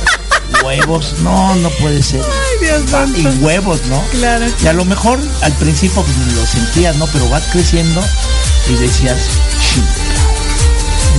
[0.79, 2.21] Huevos, no, no puede ser.
[2.61, 3.17] Dios santo.
[3.19, 4.01] Y huevos, ¿no?
[4.11, 4.45] Claro.
[4.63, 7.07] Y a lo mejor al principio pues, lo sentías, ¿no?
[7.07, 8.01] Pero vas creciendo
[8.69, 9.17] y decías,
[9.73, 9.83] "Chin,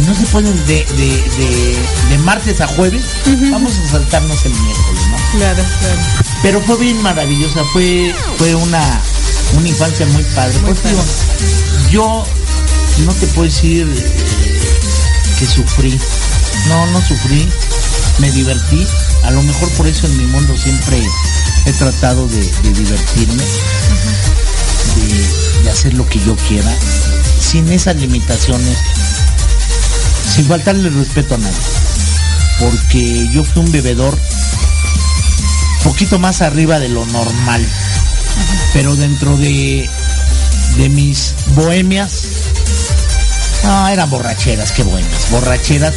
[0.07, 1.79] no se pueden de, de, de,
[2.11, 3.05] de martes a jueves,
[3.51, 5.39] vamos a saltarnos el miércoles, ¿no?
[5.39, 6.01] Claro, claro.
[6.43, 8.83] Pero fue bien maravillosa, fue, fue una,
[9.57, 10.59] una infancia muy padre.
[10.65, 11.05] Pues, digo,
[11.91, 12.25] yo
[13.07, 14.61] no te puedo decir eh,
[15.39, 15.99] que sufrí,
[16.69, 17.49] no, no sufrí,
[18.19, 18.87] me divertí,
[19.25, 21.03] a lo mejor por eso en mi mundo siempre
[21.67, 23.43] he tratado de, divertirme,
[25.63, 26.71] de, hacer lo que yo quiera,
[27.41, 28.79] sin esas limitaciones,
[30.35, 31.57] sin faltarle respeto a nadie,
[32.61, 34.17] porque yo fui un bebedor
[35.83, 37.67] poquito más arriba de lo normal,
[38.75, 39.89] pero dentro de,
[40.77, 42.25] de mis bohemias,
[43.65, 45.95] no, eran borracheras, qué buenas, borracheras,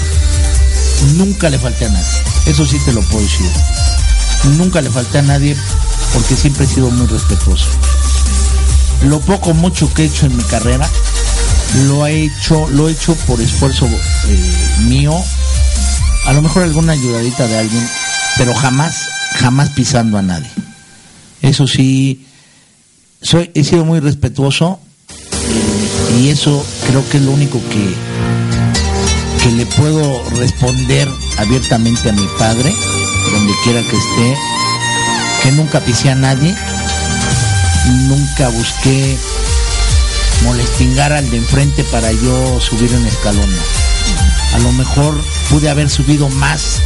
[1.15, 3.49] nunca le falté a nadie, eso sí te lo puedo decir,
[4.57, 5.55] nunca le falté a nadie
[6.13, 7.67] porque siempre he sido muy respetuoso.
[9.03, 10.89] Lo poco mucho que he hecho en mi carrera,
[11.85, 14.55] lo he hecho, lo he hecho por esfuerzo eh,
[14.87, 15.13] mío,
[16.25, 17.87] a lo mejor alguna ayudadita de alguien,
[18.37, 20.49] pero jamás, jamás pisando a nadie.
[21.41, 22.25] Eso sí,
[23.21, 24.79] soy, he sido muy respetuoso
[26.19, 27.93] y eso creo que es lo único que,
[29.47, 32.75] que le puedo responder abiertamente a mi padre,
[33.31, 34.37] donde quiera que esté,
[35.43, 36.53] que nunca pisé a nadie,
[38.09, 39.17] nunca busqué
[40.43, 43.49] molestingar al de enfrente para yo subir un escalón.
[44.55, 46.81] A lo mejor pude haber subido más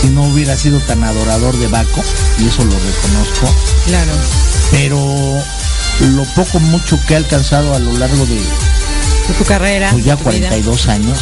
[0.00, 2.02] si no hubiera sido tan adorador de Baco,
[2.38, 3.52] y eso lo reconozco,
[3.86, 4.12] Claro.
[4.70, 5.42] pero
[6.12, 9.90] lo poco mucho que he alcanzado a lo largo de De tu carrera.
[9.90, 10.48] pues ya tu vida.
[10.48, 11.18] 42 años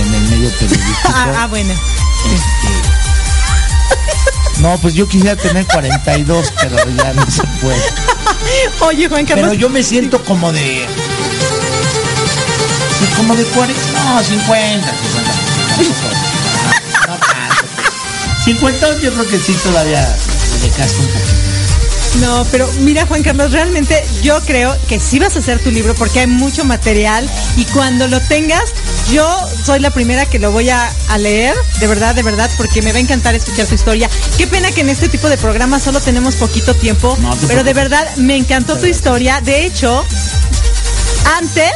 [0.00, 1.12] en el medio periodístico.
[1.14, 1.72] Ah, ah, bueno.
[1.72, 2.98] este,
[4.60, 7.82] no, pues yo quisiera tener 42, pero ya no se puede.
[8.80, 9.48] Oye, Juan Carlos.
[9.48, 10.86] Pero yo me siento como de.
[12.98, 13.82] pues como de 40.
[13.92, 14.90] No, 50.
[14.90, 14.90] 50.
[14.90, 15.92] tampoco,
[17.06, 17.64] No, no tanto.
[18.44, 20.16] 50 yo creo que sí todavía
[20.62, 21.38] le casco un poquito.
[22.20, 25.94] No, pero mira Juan Carlos, realmente yo creo que sí vas a hacer tu libro
[25.94, 28.64] porque hay mucho material y cuando lo tengas,
[29.12, 32.82] yo soy la primera que lo voy a, a leer, de verdad, de verdad, porque
[32.82, 34.10] me va a encantar escuchar tu historia.
[34.36, 37.72] Qué pena que en este tipo de programas solo tenemos poquito tiempo, No pero de
[37.74, 39.40] verdad me encantó tu historia.
[39.40, 40.04] De hecho,
[41.38, 41.72] antes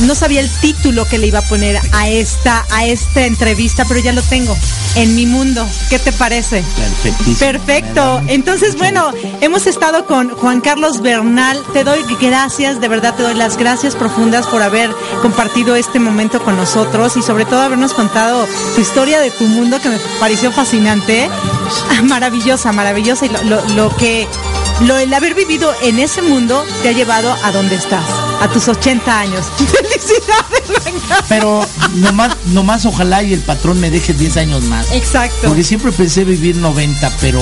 [0.00, 4.00] no sabía el título que le iba a poner a esta a esta entrevista, pero
[4.00, 4.56] ya lo tengo
[4.96, 5.66] en mi mundo.
[5.88, 6.62] ¿Qué te parece?
[6.76, 7.38] Perfectísimo.
[7.38, 8.20] Perfecto.
[8.28, 11.60] Entonces, bueno, hemos estado con Juan Carlos Bernal.
[11.72, 14.90] Te doy gracias, de verdad te doy las gracias profundas por haber
[15.22, 19.80] compartido este momento con nosotros y sobre todo habernos contado tu historia de tu mundo
[19.80, 21.28] que me pareció fascinante.
[21.90, 24.26] Ah, Maravillosa, maravillosa y lo, lo- lo que
[24.82, 28.04] lo el haber vivido en ese mundo te ha llevado a donde estás,
[28.42, 29.46] a tus 80 años.
[29.56, 31.02] Felicidades.
[31.28, 31.64] Pero
[31.94, 34.90] nomás, nomás ojalá y el patrón me deje 10 años más.
[34.90, 35.48] Exacto.
[35.48, 37.40] Porque siempre pensé vivir 90, pero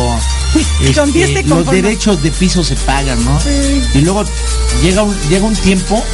[0.94, 3.38] Con 10 te los derechos de piso se pagan, ¿no?
[3.94, 4.24] Y luego
[4.82, 6.04] llega un, llega un tiempo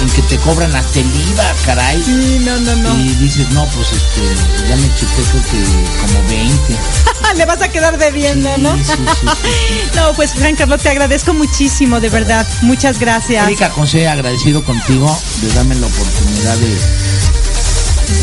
[0.00, 2.02] en que te cobran hasta el IVA, caray.
[2.02, 3.00] Sí, no, no, no.
[3.00, 5.64] Y dices, no, pues este, ya me chuté creo que
[6.00, 6.76] como 20.
[7.36, 8.76] Le vas a quedar debiendo, ¿no?
[8.76, 9.90] Sí, sí, sí, sí.
[9.96, 12.46] No, pues Juan Carlos, te agradezco muchísimo, de verdad.
[12.62, 13.46] Muchas gracias.
[13.46, 16.78] Erika José, agradecido contigo de darme la oportunidad de,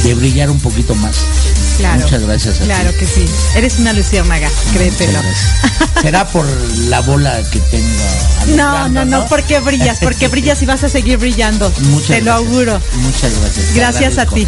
[0.04, 1.16] de brillar un poquito más.
[1.78, 2.02] Claro.
[2.02, 2.66] Muchas gracias a ti.
[2.66, 3.26] Claro que sí.
[3.56, 5.20] Eres una luciérnaga, créetelo.
[6.02, 6.46] Será por
[6.88, 8.56] la bola que tengo.
[8.56, 11.72] No, no, no, porque brillas, porque brillas y vas a seguir brillando.
[11.92, 12.48] Muchas Te lo gracias.
[12.48, 12.82] auguro.
[12.98, 13.74] Muchas gracias.
[13.74, 14.48] Gracias a ti.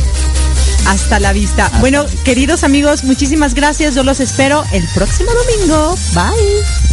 [0.87, 1.65] Hasta la vista.
[1.65, 3.95] Hasta bueno, queridos amigos, muchísimas gracias.
[3.95, 5.97] Yo los espero el próximo domingo.
[6.13, 6.84] Bye.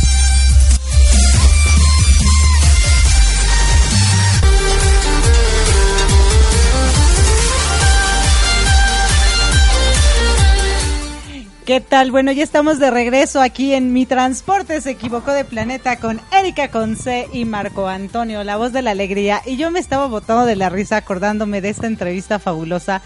[11.72, 12.10] ¿Qué tal?
[12.10, 16.68] Bueno, ya estamos de regreso aquí en Mi Transporte se equivocó de planeta con Erika
[16.68, 19.40] Conce y Marco Antonio, la voz de la alegría.
[19.46, 23.00] Y yo me estaba botando de la risa acordándome de esta entrevista fabulosa,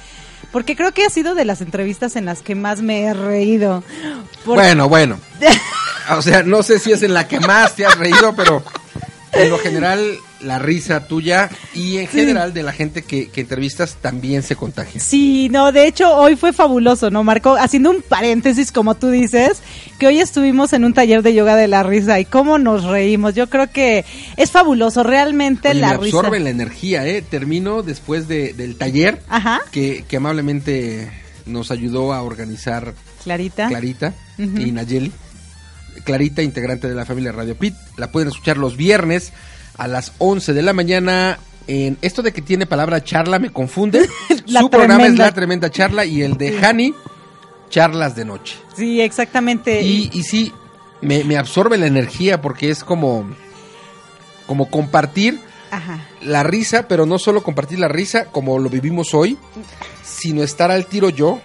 [0.50, 3.84] porque creo que ha sido de las entrevistas en las que más me he reído.
[4.44, 5.20] Bueno, bueno.
[6.10, 8.64] O sea, no sé si es en la que más te has reído, pero
[9.32, 13.97] en lo general la risa tuya y en general de la gente que, que entrevistas
[14.03, 15.01] también se contagia.
[15.01, 17.57] Sí, no, de hecho hoy fue fabuloso, ¿no, Marco?
[17.59, 19.62] Haciendo un paréntesis, como tú dices,
[19.99, 23.34] que hoy estuvimos en un taller de yoga de la risa y cómo nos reímos.
[23.34, 24.05] Yo creo que
[24.37, 26.16] es fabuloso, realmente Oye, la me risa.
[26.18, 27.22] absorben la energía, ¿eh?
[27.22, 31.11] Termino después de- del taller Ajá, que, que amablemente
[31.47, 32.93] nos ayudó a organizar
[33.24, 33.68] Clarita.
[33.68, 35.12] Clarita y Nayeli.
[36.05, 37.74] Clarita, integrante de la familia Radio Pit.
[37.97, 39.32] La pueden escuchar los viernes
[39.76, 41.38] a las 11 de la mañana.
[41.68, 44.08] En esto de que tiene palabra charla me confunde.
[44.46, 45.18] Su programa es.
[45.18, 46.94] La Tremenda Charla y el de Hani,
[47.70, 48.56] Charlas de Noche.
[48.76, 49.82] Sí, exactamente.
[49.82, 50.52] Y, y sí,
[51.00, 53.28] me, me absorbe la energía porque es como,
[54.46, 56.06] como compartir Ajá.
[56.22, 59.36] la risa, pero no solo compartir la risa como lo vivimos hoy,
[60.04, 61.40] sino estar al tiro yo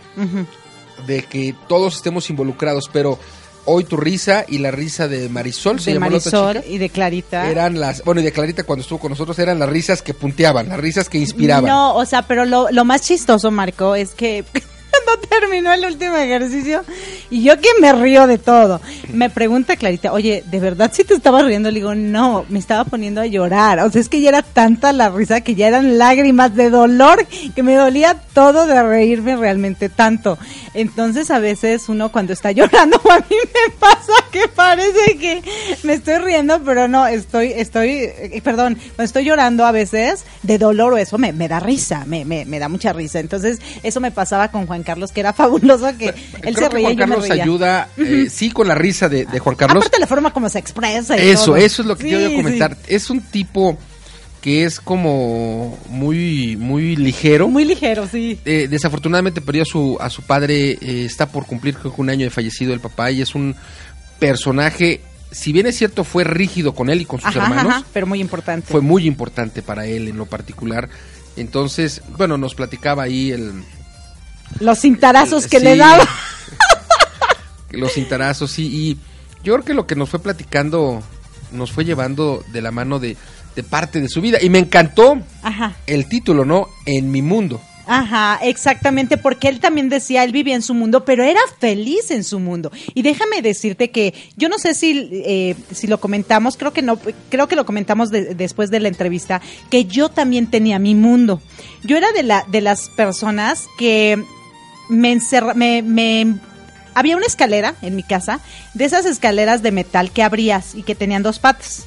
[1.08, 3.18] de que todos estemos involucrados, pero
[3.66, 6.74] hoy tu risa y la risa de Marisol, se De llamó la otra Marisol chica,
[6.74, 7.50] y de Clarita.
[7.50, 10.70] eran las, bueno, y de Clarita cuando estuvo con nosotros eran las risas que punteaban,
[10.70, 11.66] las risas que inspiraban.
[11.70, 14.44] No, o sea, pero lo, lo más chistoso, Marco, es que
[15.30, 16.84] terminó el último ejercicio
[17.30, 18.82] y yo que me río de todo,
[19.14, 21.72] me pregunta Clarita, oye, ¿de verdad si te estabas riendo?
[21.72, 23.80] Le digo, no, me estaba poniendo a llorar.
[23.80, 27.26] O sea, es que ya era tanta la risa que ya eran lágrimas de dolor
[27.56, 30.38] que me dolía todo de reírme realmente tanto.
[30.74, 35.42] Entonces, a veces uno cuando está llorando, a mí me pasa que parece que
[35.84, 40.58] me estoy riendo, pero no, estoy, estoy, eh, perdón, cuando estoy llorando a veces de
[40.58, 43.20] dolor o eso me, me da risa, me, me da mucha risa.
[43.20, 46.70] Entonces, eso me pasaba con Juan Carlos, que era fabuloso que él Creo se que
[46.70, 47.44] reía Juan y yo me Carlos reía.
[47.44, 49.84] ayuda, eh, sí, con la risa de, de Juan Carlos.
[49.86, 51.18] Aparte la forma como se expresa.
[51.18, 51.56] y Eso, todo.
[51.58, 52.78] eso es lo que Sí, a comentar.
[52.88, 53.78] Es un tipo
[54.42, 57.48] que es como muy, muy ligero.
[57.48, 58.40] Muy ligero, sí.
[58.44, 62.10] Eh, desafortunadamente perdió a su, a su padre, eh, está por cumplir creo que un
[62.10, 63.56] año de fallecido el papá y es un
[64.20, 67.86] personaje, si bien es cierto fue rígido con él y con sus Ajá, hermanos, ajá,
[67.94, 68.68] pero muy importante.
[68.72, 70.90] fue muy importante para él en lo particular.
[71.38, 73.64] Entonces, bueno, nos platicaba ahí el...
[74.60, 76.08] Los cintarazos que sí, le daba.
[77.72, 78.98] Los cintarazos, sí, y
[79.44, 81.02] yo creo que lo que nos fue platicando
[81.54, 83.16] nos fue llevando de la mano de,
[83.56, 84.38] de parte de su vida.
[84.42, 85.76] Y me encantó Ajá.
[85.88, 86.68] el título, ¿no?
[86.86, 87.62] En mi mundo.
[87.88, 92.24] Ajá, exactamente, porque él también decía, él vivía en su mundo, pero era feliz en
[92.24, 92.72] su mundo.
[92.94, 97.00] Y déjame decirte que yo no sé si, eh, si lo comentamos, creo que no,
[97.30, 101.42] creo que lo comentamos de- después de la entrevista, que yo también tenía mi mundo.
[101.84, 104.24] Yo era de, la, de las personas que
[104.90, 106.36] me, encerra, me, me
[106.94, 108.40] había una escalera en mi casa,
[108.74, 111.86] de esas escaleras de metal que abrías y que tenían dos patas.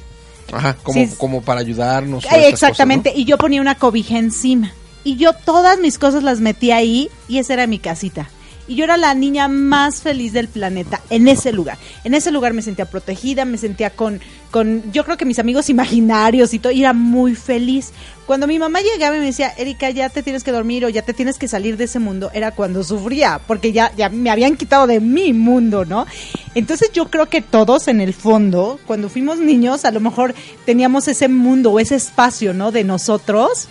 [0.51, 1.13] Ajá, como, Sí.
[1.17, 2.23] como para ayudarnos.
[2.25, 4.71] estas Exactamente, cosas, y yo ponía una cobija encima.
[5.03, 8.27] Y yo todas mis cosas las metí ahí y esa era mi casita.
[8.67, 11.77] Y yo era la niña más feliz del planeta en ese lugar.
[12.03, 14.19] En ese lugar me sentía protegida, me sentía con,
[14.51, 17.91] con yo creo que mis amigos imaginarios y todo, y era muy feliz.
[18.25, 21.03] Cuando mi mamá llegaba y me decía, Erika, ya te tienes que dormir o ya
[21.03, 24.57] te tienes que salir de ese mundo, era cuando sufría, porque ya, ya me habían
[24.57, 26.07] quitado de mi mundo, ¿no?
[26.55, 30.33] Entonces yo creo que todos en el fondo, cuando fuimos niños, a lo mejor
[30.65, 32.71] teníamos ese mundo o ese espacio, ¿no?
[32.71, 33.67] De nosotros.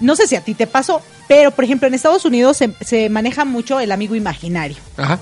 [0.00, 3.08] No sé si a ti te pasó, pero por ejemplo en Estados Unidos se, se
[3.08, 4.76] maneja mucho el amigo imaginario.
[4.96, 5.20] Ajá.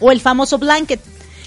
[0.00, 1.00] o el famoso blanket.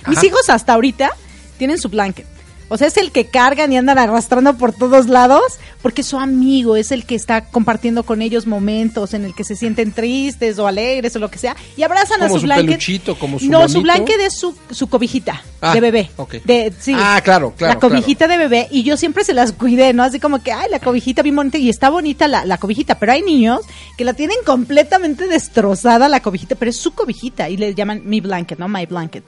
[0.08, 0.28] Mis Ajá.
[0.28, 1.12] hijos hasta ahorita
[1.58, 2.26] tienen su blanket.
[2.68, 5.44] O sea, es el que cargan y andan arrastrando por todos lados,
[5.82, 9.44] porque es su amigo, es el que está compartiendo con ellos momentos en el que
[9.44, 12.66] se sienten tristes o alegres o lo que sea, y abrazan a su, su blanket.
[12.68, 16.10] peluchito, como su No, su blanket es su, su cobijita Ah, de bebé.
[16.18, 16.36] ok.
[16.44, 19.94] De, sí, Ah, claro, claro, La cobijita de bebé, y yo siempre se las cuidé,
[19.94, 20.04] ¿no?
[20.04, 23.12] Así como que, ay, la cobijita bien bonita, y está bonita la, la cobijita, pero
[23.14, 23.62] hay niños
[23.98, 28.22] que la tienen completamente destrozada la cobijita, pero es su cobijita, y le llaman mi
[28.22, 28.68] blanket, ¿no?
[28.68, 29.24] My blanket.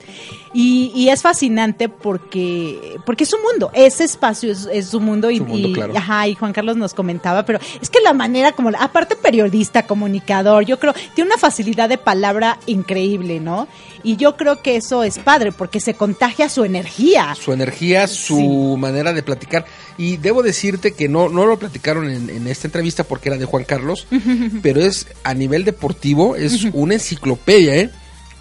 [0.54, 5.30] Y, y es fascinante porque, porque es su mundo, ese espacio es, es su mundo,
[5.30, 5.94] y, Su mundo, y- claro.
[5.98, 10.66] ajá, y Juan Carlos nos comentaba, pero es que la manera como, aparte periodista, comunicador,
[10.66, 13.68] yo creo, tiene una facilidad de palabra increíble, ¿no?
[14.04, 17.36] Y yo creo que eso es padre, porque se contagia su energía.
[17.36, 19.66] Su energía, su manera de platicar.
[19.98, 23.46] Y debo decirte que no, no lo platicaron en, en esta entrevista porque era de
[23.46, 24.08] Juan Carlos,
[24.62, 27.90] pero es a nivel deportivo, es una enciclopedia, ¿eh?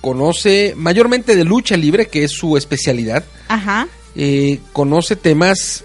[0.00, 3.24] Conoce mayormente de lucha libre, que es su especialidad.
[3.48, 3.88] Ajá.
[4.16, 5.84] Eh, conoce temas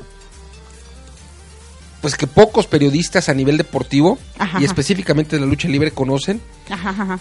[2.02, 6.42] pues que pocos periodistas a nivel deportivo Ajá, y específicamente de la lucha libre conocen.
[6.70, 7.20] Ajá, ajá.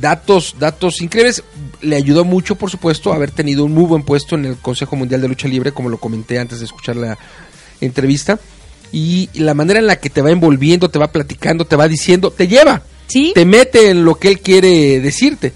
[0.00, 1.42] datos datos increíbles.
[1.80, 5.20] Le ayudó mucho por supuesto haber tenido un muy buen puesto en el Consejo Mundial
[5.22, 7.18] de Lucha Libre como lo comenté antes de escuchar la
[7.80, 8.38] entrevista.
[8.92, 12.30] Y la manera en la que te va envolviendo te va platicando te va diciendo
[12.30, 13.32] te lleva Sí.
[13.34, 15.52] te mete en lo que él quiere decirte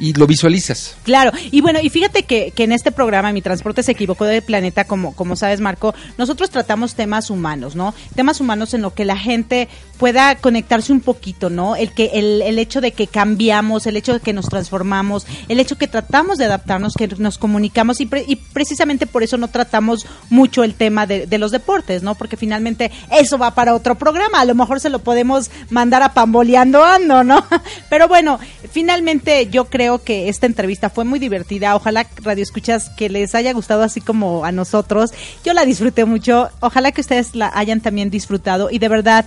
[0.00, 3.82] y lo visualizas Claro, y bueno, y fíjate que, que en este programa Mi Transporte
[3.84, 7.94] se equivocó de planeta, como, como sabes, Marco, nosotros tratamos temas humanos, ¿no?
[8.16, 11.76] Temas humanos en lo que la gente pueda conectarse un poquito, ¿no?
[11.76, 15.60] El que, el, el hecho de que cambiamos, el hecho de que nos transformamos, el
[15.60, 19.48] hecho que tratamos de adaptarnos, que nos comunicamos, y, pre- y precisamente por eso no
[19.48, 22.14] tratamos mucho el tema de, de los deportes, ¿no?
[22.14, 26.14] Porque finalmente eso va para otro programa, a lo mejor se lo podemos mandar a
[26.14, 27.44] pamboleando ando, ¿no?
[27.90, 28.38] Pero bueno,
[28.72, 31.76] finalmente yo creo que esta entrevista fue muy divertida.
[31.76, 35.12] Ojalá, Radio Escuchas, que les haya gustado así como a nosotros.
[35.44, 36.48] Yo la disfruté mucho.
[36.60, 38.70] Ojalá que ustedes la hayan también disfrutado.
[38.70, 39.24] Y de verdad,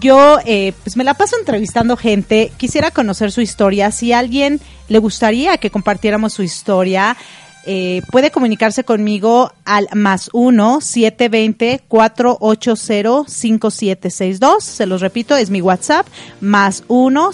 [0.00, 2.52] yo eh, pues me la paso entrevistando gente.
[2.56, 3.90] Quisiera conocer su historia.
[3.90, 7.16] Si a alguien le gustaría que compartiéramos su historia,
[7.64, 14.64] eh, puede comunicarse conmigo al más 1 720 480 5762.
[14.64, 16.06] Se los repito, es mi WhatsApp,
[16.40, 17.32] más 1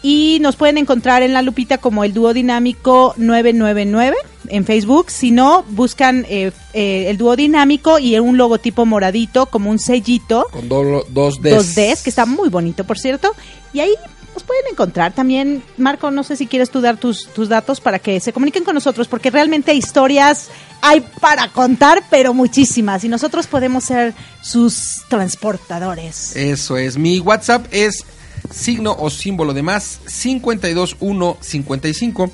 [0.05, 4.17] Y nos pueden encontrar en la lupita como El Dúo Dinámico 999
[4.55, 5.09] en Facebook.
[5.09, 10.47] Si no, buscan eh, eh, El Dúo Dinámico y un logotipo moradito como un sellito.
[10.51, 11.55] con do- dos Ds.
[11.55, 13.31] Dos Ds, que está muy bonito, por cierto.
[13.73, 13.93] Y ahí
[14.33, 15.13] nos pueden encontrar.
[15.13, 18.63] También, Marco, no sé si quieres tú dar tus, tus datos para que se comuniquen
[18.63, 20.49] con nosotros, porque realmente historias
[20.81, 23.03] hay para contar, pero muchísimas.
[23.03, 26.35] Y nosotros podemos ser sus transportadores.
[26.35, 26.97] Eso es.
[26.97, 28.03] Mi WhatsApp es
[28.51, 32.29] signo o símbolo de más 52155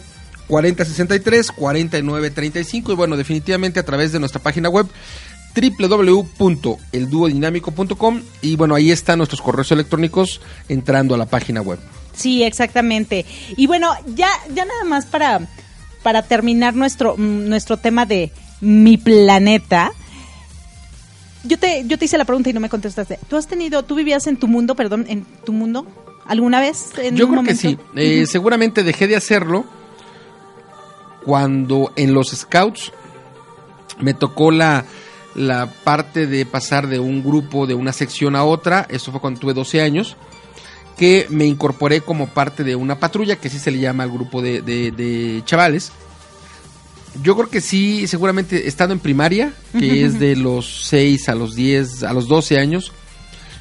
[0.49, 4.87] 4063 4935 y bueno, definitivamente a través de nuestra página web
[5.55, 11.79] www.elduodinámico.com y bueno, ahí están nuestros correos electrónicos entrando a la página web.
[12.13, 13.25] Sí, exactamente.
[13.55, 15.47] Y bueno, ya, ya nada más para,
[16.03, 19.93] para terminar nuestro, mm, nuestro tema de mi planeta.
[21.45, 23.17] Yo te, yo te hice la pregunta y no me contestaste.
[23.29, 25.87] ¿Tú has tenido, tú vivías en tu mundo, perdón, en tu mundo
[26.25, 26.87] alguna vez?
[26.97, 27.77] En Yo creo que sí.
[27.95, 28.25] Eh.
[28.27, 29.65] Seguramente dejé de hacerlo
[31.25, 32.91] cuando en los scouts
[33.99, 34.85] me tocó la,
[35.35, 38.85] la parte de pasar de un grupo, de una sección a otra.
[38.89, 40.15] Eso fue cuando tuve 12 años.
[40.97, 44.41] Que me incorporé como parte de una patrulla, que sí se le llama al grupo
[44.41, 45.91] de, de- de chavales.
[47.23, 51.55] Yo creo que sí, seguramente estando en primaria, que es de los 6 a los
[51.55, 52.91] 10, a los 12 años.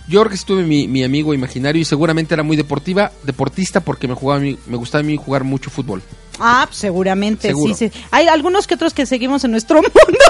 [0.09, 3.81] Yo creo que sí tuve mi, mi amigo imaginario y seguramente era muy deportiva, deportista
[3.81, 6.03] porque me jugaba me gustaba a mí jugar mucho fútbol.
[6.41, 7.75] Ah, pues, seguramente, Seguro.
[7.75, 8.01] sí, sí.
[8.11, 10.25] Hay algunos que otros que seguimos en nuestro mundo.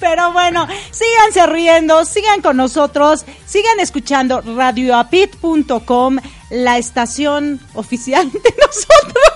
[0.00, 6.18] Pero bueno, síganse riendo, sigan con nosotros, sigan escuchando radioapit.com,
[6.50, 9.32] la estación oficial de nosotros.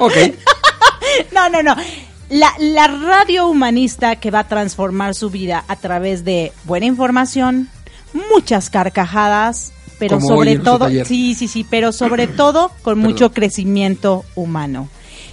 [0.00, 0.14] Ok.
[1.32, 1.74] No, no, no.
[2.30, 7.68] La, la radio humanista que va a transformar su vida a través de buena información,
[8.34, 13.10] muchas carcajadas, pero Como sobre todo, sí, sí, sí, pero sobre todo con Perdón.
[13.12, 14.88] mucho crecimiento humano.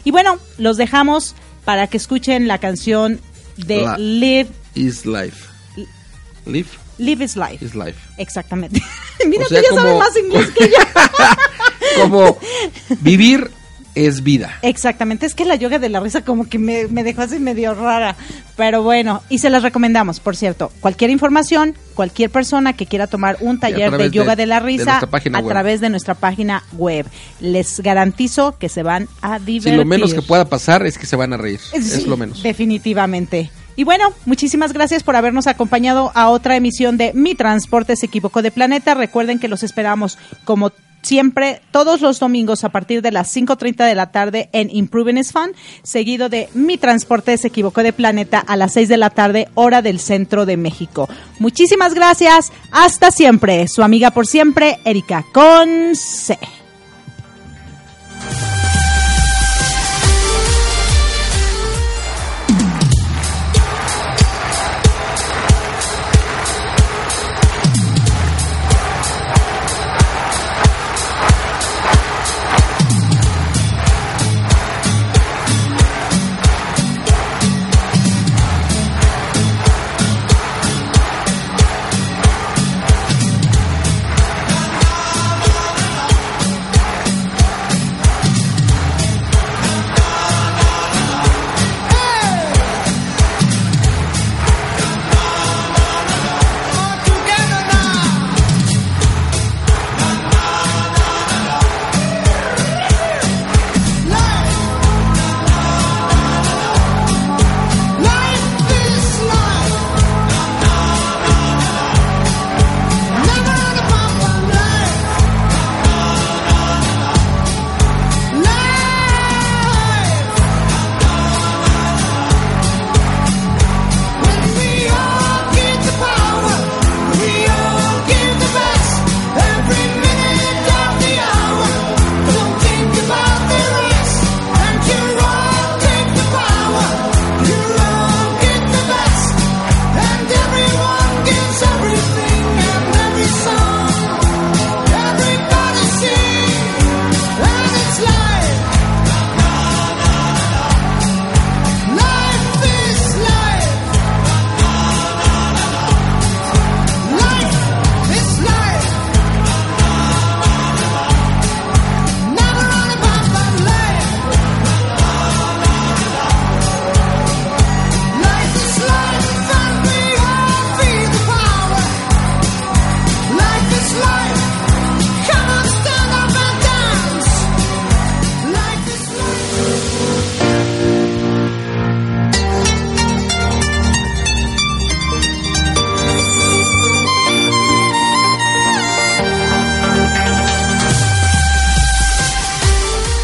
[0.06, 1.36] Y bueno, los dejamos
[1.66, 3.20] para que escuchen la canción
[3.58, 5.48] de La- Live, Is life.
[6.46, 7.66] Live Live is Life.
[7.66, 7.98] is life.
[8.18, 8.82] Exactamente.
[9.28, 10.76] Mira, O sea, tú ya sabes como- más inglés que yo.
[12.02, 12.38] Como
[13.02, 13.50] vivir
[13.96, 14.60] es vida.
[14.62, 17.74] Exactamente, es que la yoga de la risa como que me, me dejó así medio
[17.74, 18.16] rara,
[18.58, 23.38] pero bueno, y se las recomendamos, por cierto, cualquier información, cualquier persona que quiera tomar
[23.40, 25.48] un taller de yoga de- de, la risa a web.
[25.48, 27.06] través de nuestra página web.
[27.40, 29.74] Les garantizo que se van a divertir.
[29.74, 31.60] Si lo menos que pueda pasar es que se van a reír.
[31.60, 32.44] Sí, es lo menos.
[32.44, 33.50] Definitivamente.
[33.78, 38.42] Y bueno, muchísimas gracias por habernos acompañado a otra emisión de Mi Transporte se equivocó
[38.42, 38.94] de planeta.
[38.94, 40.72] Recuerden que los esperamos como
[41.06, 45.32] siempre todos los domingos a partir de las 5.30 de la tarde en Improving is
[45.32, 45.52] Fun,
[45.84, 49.82] seguido de Mi Transporte se equivocó de planeta a las 6 de la tarde, hora
[49.82, 51.08] del centro de México.
[51.40, 52.52] Muchísimas gracias.
[52.72, 53.68] Hasta siempre.
[53.68, 56.65] Su amiga por siempre, Erika Conce.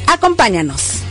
[0.08, 1.11] Acompáñanos.